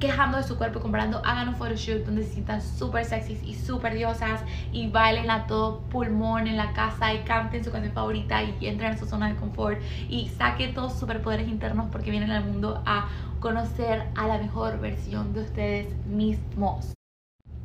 quejando 0.00 0.38
de 0.38 0.44
su 0.44 0.56
cuerpo, 0.56 0.80
comparando, 0.80 1.18
hagan 1.24 1.50
un 1.50 1.56
photoshoot 1.56 2.04
donde 2.04 2.24
se 2.24 2.32
sientan 2.32 2.62
súper 2.62 3.04
sexys 3.04 3.42
y 3.44 3.54
súper 3.54 3.94
diosas 3.94 4.40
y 4.72 4.88
bailen 4.88 5.30
a 5.30 5.46
todo 5.46 5.82
pulmón 5.82 6.46
en 6.46 6.56
la 6.56 6.72
casa 6.72 7.12
y 7.12 7.18
canten 7.18 7.62
su 7.62 7.70
canción 7.70 7.92
favorita 7.92 8.42
y 8.42 8.66
entren 8.66 8.92
en 8.92 8.98
su 8.98 9.06
zona 9.06 9.28
de 9.28 9.36
confort 9.36 9.78
y 10.08 10.28
saquen 10.28 10.74
todos 10.74 10.92
sus 10.92 11.00
superpoderes 11.00 11.48
internos 11.48 11.88
porque 11.92 12.10
vienen 12.10 12.30
al 12.30 12.44
mundo 12.44 12.82
a 12.86 13.08
conocer 13.40 14.08
a 14.16 14.26
la 14.26 14.38
mejor 14.38 14.80
versión 14.80 15.34
de 15.34 15.42
ustedes 15.42 16.06
mismos. 16.06 16.94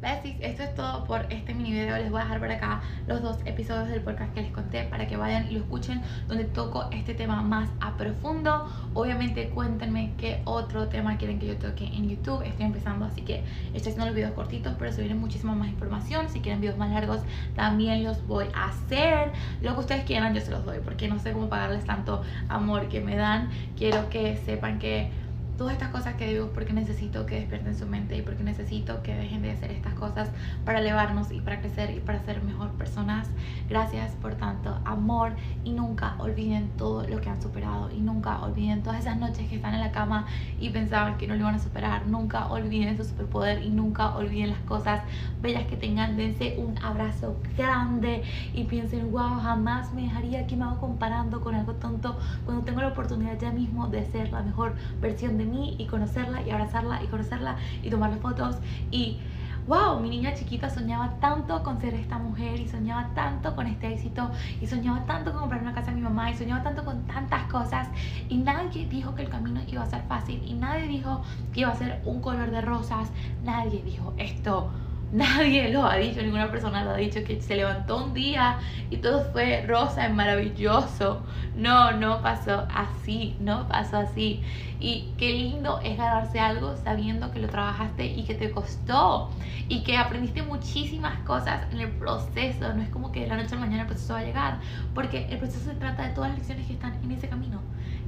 Besties, 0.01 0.35
esto 0.41 0.63
es 0.63 0.75
todo 0.75 1.05
por 1.05 1.25
este 1.29 1.53
mini 1.53 1.71
video. 1.71 1.95
Les 1.97 2.11
voy 2.11 2.19
a 2.19 2.25
dejar 2.25 2.39
por 2.39 2.51
acá 2.51 2.81
los 3.07 3.21
dos 3.21 3.37
episodios 3.45 3.87
del 3.87 4.01
podcast 4.01 4.33
que 4.33 4.41
les 4.41 4.51
conté 4.51 4.83
para 4.83 5.07
que 5.07 5.15
vayan 5.15 5.47
y 5.47 5.51
lo 5.51 5.59
escuchen, 5.61 6.01
donde 6.27 6.43
toco 6.43 6.89
este 6.91 7.13
tema 7.13 7.41
más 7.41 7.69
a 7.79 7.95
profundo. 7.95 8.69
Obviamente, 8.93 9.49
cuéntenme 9.49 10.13
qué 10.17 10.41
otro 10.43 10.89
tema 10.89 11.17
quieren 11.17 11.39
que 11.39 11.47
yo 11.47 11.57
toque 11.57 11.85
en 11.85 12.09
YouTube. 12.09 12.41
Estoy 12.45 12.65
empezando, 12.65 13.05
así 13.05 13.21
que 13.21 13.43
estoy 13.73 13.91
haciendo 13.91 14.07
los 14.07 14.15
videos 14.15 14.33
cortitos, 14.33 14.75
pero 14.77 14.91
se 14.91 15.01
viene 15.01 15.15
muchísima 15.15 15.55
más 15.55 15.69
información. 15.69 16.27
Si 16.29 16.41
quieren 16.41 16.59
videos 16.59 16.77
más 16.77 16.91
largos, 16.91 17.21
también 17.55 18.03
los 18.03 18.27
voy 18.27 18.47
a 18.53 18.65
hacer. 18.65 19.31
Lo 19.61 19.75
que 19.75 19.79
ustedes 19.79 20.03
quieran, 20.03 20.35
yo 20.35 20.41
se 20.41 20.51
los 20.51 20.65
doy, 20.65 20.79
porque 20.83 21.07
no 21.07 21.19
sé 21.19 21.31
cómo 21.31 21.47
pagarles 21.47 21.85
tanto 21.85 22.21
amor 22.49 22.89
que 22.89 22.99
me 22.99 23.15
dan. 23.15 23.49
Quiero 23.77 24.09
que 24.09 24.35
sepan 24.45 24.77
que 24.77 25.09
todas 25.57 25.73
estas 25.73 25.89
cosas 25.89 26.15
que 26.15 26.27
digo 26.27 26.51
porque 26.53 26.73
necesito 26.73 27.25
que 27.25 27.35
despierten 27.35 27.77
su 27.77 27.85
mente 27.85 28.17
y 28.17 28.21
porque 28.21 28.43
necesito 28.43 29.01
que 29.03 29.15
dejen 29.15 29.41
de 29.41 29.51
hacer 29.51 29.71
estas 29.71 29.93
cosas 29.93 30.29
para 30.65 30.79
elevarnos 30.79 31.31
y 31.31 31.41
para 31.41 31.59
crecer 31.59 31.91
y 31.91 31.99
para 31.99 32.23
ser 32.23 32.43
mejor 32.43 32.71
personas. 32.73 33.27
Gracias 33.69 34.13
por 34.13 34.35
tanto 34.35 34.74
amor 34.85 35.35
y 35.63 35.71
nunca 35.71 36.15
olviden 36.19 36.69
todo 36.77 37.07
lo 37.07 37.19
que 37.19 37.29
han 37.29 37.41
superado 37.41 37.91
y 37.91 37.99
nunca 37.99 38.41
olviden 38.41 38.83
todas 38.83 38.99
esas 38.99 39.17
noches 39.17 39.47
que 39.49 39.55
están 39.55 39.73
en 39.73 39.81
la 39.81 39.91
cama 39.91 40.27
y 40.57 40.69
pensaban 40.69 41.17
que 41.17 41.27
no 41.27 41.33
lo 41.33 41.41
iban 41.41 41.55
a 41.55 41.59
superar. 41.59 42.07
Nunca 42.07 42.47
olviden 42.47 42.95
su 42.97 43.03
superpoder 43.03 43.63
y 43.63 43.69
nunca 43.69 44.15
olviden 44.15 44.51
las 44.51 44.59
cosas 44.59 45.01
bellas 45.41 45.65
que 45.65 45.75
tengan. 45.77 46.17
Dense 46.17 46.55
un 46.57 46.77
abrazo 46.83 47.39
grande 47.57 48.23
y 48.53 48.65
piensen, 48.65 49.11
wow, 49.11 49.39
jamás 49.41 49.93
me 49.93 50.03
dejaría 50.03 50.47
que 50.47 50.55
me 50.55 50.65
hago 50.65 50.79
comparando 50.79 51.41
con 51.41 51.55
algo 51.55 51.73
tonto 51.75 52.17
cuando 52.43 52.63
tengo 52.63 52.81
la 52.81 52.89
oportunidad 52.89 53.39
ya 53.39 53.51
mismo 53.51 53.87
de 53.87 54.05
ser 54.05 54.31
la 54.31 54.43
mejor 54.43 54.75
versión 55.01 55.37
de 55.37 55.45
mí 55.45 55.75
y 55.79 55.87
conocerla 55.87 56.41
y 56.41 56.51
abrazarla 56.51 57.03
y 57.03 57.07
conocerla 57.07 57.57
y 57.81 57.89
tomarle 57.89 58.17
fotos 58.17 58.57
y 58.91 59.19
wow, 59.67 59.99
mi 59.99 60.09
niña 60.09 60.33
chiquita 60.35 60.69
soñaba 60.69 61.15
tanto 61.19 61.63
con 61.63 61.81
ser 61.81 61.95
esta 61.95 62.19
mujer 62.19 62.59
y 62.59 62.67
soñaba 62.67 63.09
tanto 63.15 63.55
con 63.55 63.65
este 63.65 63.93
éxito 63.93 64.29
y 64.61 64.67
soñaba 64.67 65.05
tanto 65.05 65.31
con 65.31 65.41
comprar 65.41 65.61
una 65.61 65.73
casa 65.73 65.91
a 65.91 65.93
mi 65.95 66.01
mamá 66.01 66.29
y 66.29 66.35
soñaba 66.35 66.61
tanto 66.61 66.85
con 66.85 67.03
tantas 67.07 67.43
cosas. 67.51 67.87
Y 68.29 68.37
nadie 68.37 68.85
dijo 68.87 69.15
que 69.15 69.23
el 69.23 69.29
camino 69.29 69.61
iba 69.67 69.81
a 69.81 69.87
ser 69.87 70.03
fácil 70.03 70.43
y 70.45 70.53
nadie 70.53 70.87
dijo 70.87 71.21
que 71.53 71.61
iba 71.61 71.71
a 71.71 71.75
ser 71.75 72.01
un 72.05 72.21
color 72.21 72.51
de 72.51 72.61
rosas, 72.61 73.11
nadie 73.43 73.81
dijo 73.83 74.13
esto 74.17 74.71
Nadie 75.11 75.71
lo 75.71 75.85
ha 75.85 75.97
dicho, 75.97 76.21
ninguna 76.21 76.49
persona 76.49 76.83
lo 76.83 76.91
ha 76.91 76.97
dicho, 76.97 77.23
que 77.23 77.39
se 77.39 77.55
levantó 77.55 78.03
un 78.03 78.13
día 78.13 78.57
y 78.89 78.97
todo 78.97 79.23
fue 79.31 79.63
rosa 79.65 80.09
y 80.09 80.13
maravilloso. 80.13 81.21
No, 81.55 81.91
no 81.91 82.21
pasó 82.21 82.67
así, 82.73 83.35
no 83.39 83.67
pasó 83.67 83.97
así. 83.97 84.41
Y 84.79 85.13
qué 85.17 85.31
lindo 85.31 85.79
es 85.83 85.97
ganarse 85.97 86.39
algo 86.39 86.75
sabiendo 86.77 87.31
que 87.31 87.39
lo 87.39 87.47
trabajaste 87.47 88.05
y 88.07 88.23
que 88.23 88.35
te 88.35 88.51
costó 88.51 89.29
y 89.69 89.83
que 89.83 89.97
aprendiste 89.97 90.41
muchísimas 90.41 91.17
cosas 91.19 91.61
en 91.71 91.79
el 91.79 91.91
proceso. 91.91 92.73
No 92.73 92.81
es 92.81 92.89
como 92.89 93.11
que 93.11 93.21
de 93.21 93.27
la 93.27 93.37
noche 93.37 93.53
a 93.53 93.55
la 93.55 93.61
mañana 93.61 93.83
el 93.83 93.87
proceso 93.87 94.13
va 94.13 94.19
a 94.19 94.23
llegar, 94.23 94.59
porque 94.93 95.27
el 95.29 95.37
proceso 95.37 95.69
se 95.69 95.75
trata 95.75 96.07
de 96.07 96.13
todas 96.13 96.31
las 96.31 96.39
lecciones 96.39 96.65
que 96.67 96.73
están 96.73 96.93
en 97.03 97.11
ese 97.11 97.29
camino. 97.29 97.61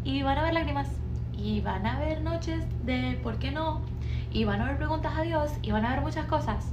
Y 0.03 0.23
van 0.23 0.37
a 0.37 0.41
haber 0.41 0.53
lágrimas, 0.53 0.89
y 1.37 1.61
van 1.61 1.85
a 1.85 1.97
haber 1.97 2.21
noches 2.21 2.65
de 2.85 3.19
por 3.23 3.37
qué 3.37 3.51
no, 3.51 3.81
y 4.31 4.45
van 4.45 4.59
a 4.59 4.65
haber 4.65 4.77
preguntas 4.77 5.13
a 5.15 5.21
Dios, 5.21 5.51
y 5.61 5.71
van 5.71 5.85
a 5.85 5.91
haber 5.91 6.01
muchas 6.01 6.25
cosas 6.25 6.71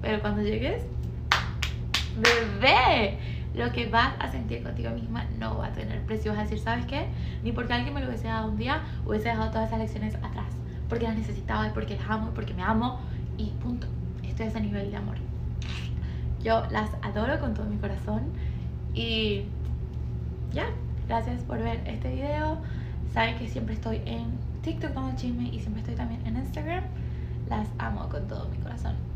pero 0.00 0.20
cuando 0.20 0.42
llegues, 0.42 0.82
bebé, 2.16 3.18
lo 3.54 3.72
que 3.72 3.88
vas 3.88 4.14
a 4.20 4.30
sentir 4.30 4.62
contigo 4.62 4.90
misma 4.90 5.24
no 5.38 5.58
va 5.58 5.66
a 5.66 5.72
tener 5.72 6.00
precio. 6.02 6.32
Vas 6.32 6.40
a 6.40 6.42
decir, 6.44 6.60
¿sabes 6.60 6.86
qué? 6.86 7.06
Ni 7.42 7.52
porque 7.52 7.72
alguien 7.72 7.94
me 7.94 8.00
lo 8.00 8.06
hubiese 8.06 8.28
dado 8.28 8.48
un 8.48 8.56
día, 8.56 8.82
hubiese 9.04 9.28
dejado 9.28 9.50
todas 9.50 9.68
esas 9.68 9.80
lecciones 9.80 10.14
atrás. 10.16 10.46
Porque 10.88 11.04
las 11.04 11.16
necesitaba 11.16 11.66
y 11.66 11.70
porque 11.70 11.96
las 11.96 12.08
amo 12.08 12.28
y 12.28 12.34
porque 12.34 12.54
me 12.54 12.62
amo. 12.62 13.00
Y 13.36 13.50
punto. 13.62 13.86
Esto 14.22 14.44
es 14.44 14.54
a 14.54 14.60
nivel 14.60 14.90
de 14.90 14.96
amor. 14.96 15.16
Yo 16.42 16.64
las 16.70 16.90
adoro 17.02 17.38
con 17.40 17.54
todo 17.54 17.66
mi 17.66 17.76
corazón. 17.76 18.22
Y 18.94 19.44
ya, 20.52 20.66
gracias 21.08 21.42
por 21.42 21.58
ver 21.58 21.82
este 21.86 22.14
video. 22.14 22.58
Saben 23.12 23.36
que 23.38 23.48
siempre 23.48 23.74
estoy 23.74 24.00
en 24.06 24.26
TikTok 24.62 24.94
con 24.94 25.08
el 25.08 25.16
chisme 25.16 25.48
y 25.48 25.60
siempre 25.60 25.80
estoy 25.80 25.96
también 25.96 26.24
en 26.26 26.36
Instagram. 26.36 26.84
Las 27.48 27.68
amo 27.78 28.08
con 28.08 28.28
todo 28.28 28.48
mi 28.48 28.58
corazón 28.58 29.07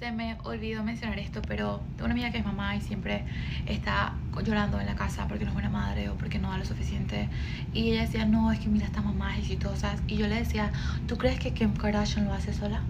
se 0.00 0.12
me 0.12 0.38
olvidó 0.44 0.82
mencionar 0.82 1.18
esto, 1.18 1.42
pero 1.46 1.82
tengo 1.96 2.06
una 2.06 2.14
amiga 2.14 2.30
que 2.30 2.38
es 2.38 2.44
mamá 2.44 2.74
y 2.74 2.80
siempre 2.80 3.26
está 3.66 4.14
llorando 4.42 4.80
en 4.80 4.86
la 4.86 4.94
casa 4.94 5.28
porque 5.28 5.44
no 5.44 5.50
es 5.50 5.52
buena 5.52 5.68
madre 5.68 6.08
o 6.08 6.14
porque 6.14 6.38
no 6.38 6.50
da 6.50 6.56
lo 6.56 6.64
suficiente. 6.64 7.28
Y 7.74 7.90
ella 7.90 8.00
decía, 8.00 8.24
no, 8.24 8.50
es 8.50 8.60
que 8.60 8.70
mira, 8.70 8.86
estas 8.86 9.04
mamás 9.04 9.38
exitosas. 9.38 10.02
Y 10.08 10.16
yo 10.16 10.26
le 10.26 10.36
decía, 10.36 10.72
¿tú 11.06 11.18
crees 11.18 11.38
que 11.38 11.52
Kim 11.52 11.74
Kardashian 11.74 12.24
lo 12.24 12.32
hace 12.32 12.54
sola? 12.54 12.80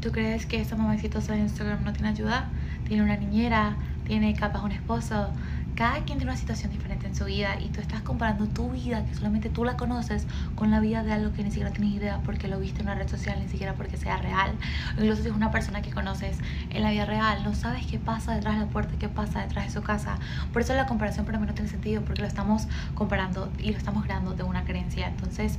¿Tú 0.00 0.12
crees 0.12 0.46
que 0.46 0.60
esa 0.60 0.76
mamá 0.76 0.94
exitosa 0.94 1.32
de 1.32 1.40
Instagram 1.40 1.82
no 1.82 1.92
tiene 1.92 2.10
ayuda? 2.10 2.48
Tiene 2.86 3.02
una 3.02 3.16
niñera, 3.16 3.76
tiene 4.06 4.32
capaz 4.34 4.62
un 4.62 4.70
esposo, 4.70 5.32
cada 5.80 5.94
quien 6.04 6.18
tiene 6.18 6.24
una 6.24 6.36
situación 6.36 6.70
diferente 6.70 7.06
en 7.06 7.14
su 7.14 7.24
vida 7.24 7.58
y 7.58 7.70
tú 7.70 7.80
estás 7.80 8.02
comparando 8.02 8.46
tu 8.46 8.70
vida, 8.70 9.02
que 9.06 9.14
solamente 9.14 9.48
tú 9.48 9.64
la 9.64 9.78
conoces, 9.78 10.26
con 10.54 10.70
la 10.70 10.78
vida 10.78 11.02
de 11.02 11.10
algo 11.10 11.32
que 11.32 11.42
ni 11.42 11.48
siquiera 11.48 11.70
tienes 11.70 11.94
idea 11.94 12.20
porque 12.22 12.48
lo 12.48 12.60
viste 12.60 12.82
en 12.82 12.88
una 12.88 12.96
red 12.96 13.08
social, 13.08 13.40
ni 13.40 13.48
siquiera 13.48 13.72
porque 13.72 13.96
sea 13.96 14.18
real. 14.18 14.52
Incluso 14.98 15.22
si 15.22 15.28
es 15.28 15.34
una 15.34 15.50
persona 15.50 15.80
que 15.80 15.90
conoces 15.90 16.36
en 16.68 16.82
la 16.82 16.90
vida 16.90 17.06
real, 17.06 17.42
no 17.44 17.54
sabes 17.54 17.86
qué 17.86 17.98
pasa 17.98 18.34
detrás 18.34 18.56
de 18.56 18.66
la 18.66 18.70
puerta, 18.70 18.92
qué 18.98 19.08
pasa 19.08 19.40
detrás 19.40 19.68
de 19.68 19.70
su 19.72 19.80
casa. 19.82 20.18
Por 20.52 20.60
eso 20.60 20.74
la 20.74 20.84
comparación 20.84 21.24
para 21.24 21.38
mí 21.38 21.46
no 21.46 21.54
tiene 21.54 21.70
sentido, 21.70 22.02
porque 22.02 22.20
lo 22.20 22.28
estamos 22.28 22.68
comparando 22.94 23.50
y 23.58 23.72
lo 23.72 23.78
estamos 23.78 24.04
creando 24.04 24.34
de 24.34 24.42
una 24.42 24.64
creencia. 24.64 25.08
Entonces, 25.08 25.58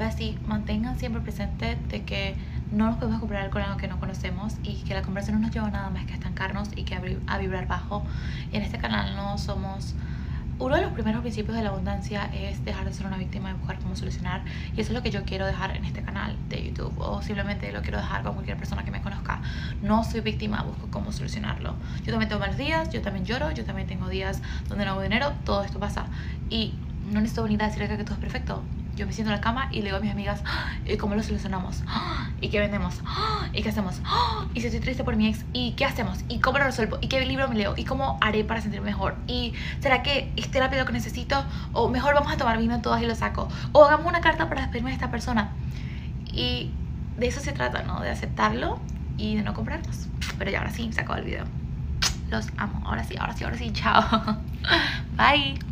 así, 0.00 0.36
mantengan 0.44 0.98
siempre 0.98 1.22
presente 1.22 1.78
de 1.88 2.02
que 2.02 2.34
no 2.72 2.86
nos 2.86 2.96
podemos 2.96 3.20
comparar 3.20 3.50
con 3.50 3.62
algo 3.62 3.76
que 3.76 3.86
no 3.86 4.00
conocemos 4.12 4.54
y 4.62 4.74
que 4.82 4.92
la 4.92 5.02
conversación 5.02 5.40
no 5.40 5.46
nos 5.46 5.54
lleva 5.54 5.70
nada 5.70 5.88
más 5.88 6.04
que 6.04 6.12
a 6.12 6.16
estancarnos 6.16 6.68
y 6.76 6.84
que 6.84 6.94
a 7.26 7.38
vibrar 7.38 7.66
bajo. 7.66 8.04
En 8.52 8.62
este 8.62 8.78
canal 8.78 9.16
no 9.16 9.38
somos... 9.38 9.94
Uno 10.58 10.76
de 10.76 10.82
los 10.82 10.92
primeros 10.92 11.22
principios 11.22 11.56
de 11.56 11.62
la 11.62 11.70
abundancia 11.70 12.26
es 12.26 12.62
dejar 12.64 12.84
de 12.84 12.92
ser 12.92 13.06
una 13.06 13.16
víctima 13.16 13.50
y 13.50 13.54
buscar 13.54 13.78
cómo 13.78 13.96
solucionar. 13.96 14.42
Y 14.76 14.80
eso 14.82 14.90
es 14.90 14.94
lo 14.94 15.02
que 15.02 15.10
yo 15.10 15.24
quiero 15.24 15.46
dejar 15.46 15.74
en 15.74 15.84
este 15.86 16.02
canal 16.02 16.36
de 16.50 16.66
YouTube. 16.66 16.92
O 16.98 17.22
simplemente 17.22 17.72
lo 17.72 17.80
quiero 17.80 17.96
dejar 17.96 18.22
con 18.22 18.34
cualquier 18.34 18.58
persona 18.58 18.84
que 18.84 18.90
me 18.90 19.00
conozca. 19.00 19.40
No 19.82 20.04
soy 20.04 20.20
víctima, 20.20 20.62
busco 20.62 20.88
cómo 20.90 21.10
solucionarlo. 21.10 21.74
Yo 22.04 22.12
también 22.12 22.28
tengo 22.28 22.40
malos 22.40 22.58
días, 22.58 22.90
yo 22.90 23.00
también 23.00 23.24
lloro, 23.24 23.50
yo 23.50 23.64
también 23.64 23.88
tengo 23.88 24.08
días 24.08 24.42
donde 24.68 24.84
no 24.84 24.92
hago 24.92 25.02
dinero. 25.02 25.32
Todo 25.44 25.64
esto 25.64 25.80
pasa. 25.80 26.04
Y 26.50 26.74
no 27.10 27.20
necesito 27.20 27.42
venir 27.44 27.62
a 27.62 27.66
decir 27.66 27.82
acá 27.82 27.96
que 27.96 28.04
todo 28.04 28.14
es 28.14 28.20
perfecto 28.20 28.62
yo 28.96 29.06
me 29.06 29.12
siento 29.12 29.30
en 29.32 29.36
la 29.36 29.40
cama 29.40 29.68
y 29.70 29.76
le 29.78 29.84
digo 29.86 29.96
a 29.96 30.00
mis 30.00 30.10
amigas, 30.10 30.42
"Ah, 30.44 30.72
¿y 30.86 30.96
cómo 30.96 31.14
lo 31.14 31.22
solucionamos? 31.22 31.82
Ah, 31.86 32.28
¿Y 32.40 32.48
qué 32.48 32.60
vendemos? 32.60 33.00
Ah, 33.06 33.46
¿Y 33.52 33.62
qué 33.62 33.70
hacemos? 33.70 34.00
¿Y 34.54 34.60
si 34.60 34.66
estoy 34.66 34.80
triste 34.80 35.02
por 35.04 35.16
mi 35.16 35.28
ex? 35.28 35.44
¿Y 35.52 35.72
qué 35.72 35.84
hacemos? 35.84 36.18
¿Y 36.28 36.40
cómo 36.40 36.58
lo 36.58 36.64
resuelvo? 36.64 36.98
¿Y 37.00 37.08
qué 37.08 37.24
libro 37.24 37.48
me 37.48 37.54
leo? 37.54 37.74
¿Y 37.76 37.84
cómo 37.84 38.18
haré 38.20 38.44
para 38.44 38.60
sentirme 38.60 38.86
mejor? 38.86 39.16
¿Y 39.26 39.54
será 39.80 40.02
que 40.02 40.30
es 40.36 40.50
terapia 40.50 40.78
lo 40.78 40.84
que 40.86 40.92
necesito? 40.92 41.44
¿O 41.72 41.88
mejor 41.88 42.14
vamos 42.14 42.32
a 42.32 42.36
tomar 42.36 42.58
vino 42.58 42.80
todas 42.82 43.02
y 43.02 43.06
lo 43.06 43.14
saco? 43.14 43.48
¿O 43.72 43.84
hagamos 43.84 44.06
una 44.06 44.20
carta 44.20 44.48
para 44.48 44.62
despedirme 44.62 44.90
de 44.90 44.94
esta 44.96 45.10
persona? 45.10 45.50
Y 46.32 46.70
de 47.16 47.26
eso 47.28 47.40
se 47.40 47.52
trata, 47.52 47.82
¿no? 47.82 48.00
De 48.00 48.10
aceptarlo 48.10 48.80
y 49.16 49.36
de 49.36 49.42
no 49.42 49.54
comprarnos. 49.54 50.08
Pero 50.38 50.50
ya 50.50 50.58
ahora 50.58 50.70
sí, 50.70 50.90
se 50.92 51.00
acabó 51.00 51.18
el 51.18 51.24
video. 51.24 51.44
Los 52.30 52.48
amo. 52.56 52.82
Ahora 52.86 53.04
sí, 53.04 53.14
ahora 53.18 53.34
sí, 53.34 53.44
ahora 53.44 53.56
sí. 53.58 53.70
Chao. 53.72 54.02
Bye. 55.16 55.71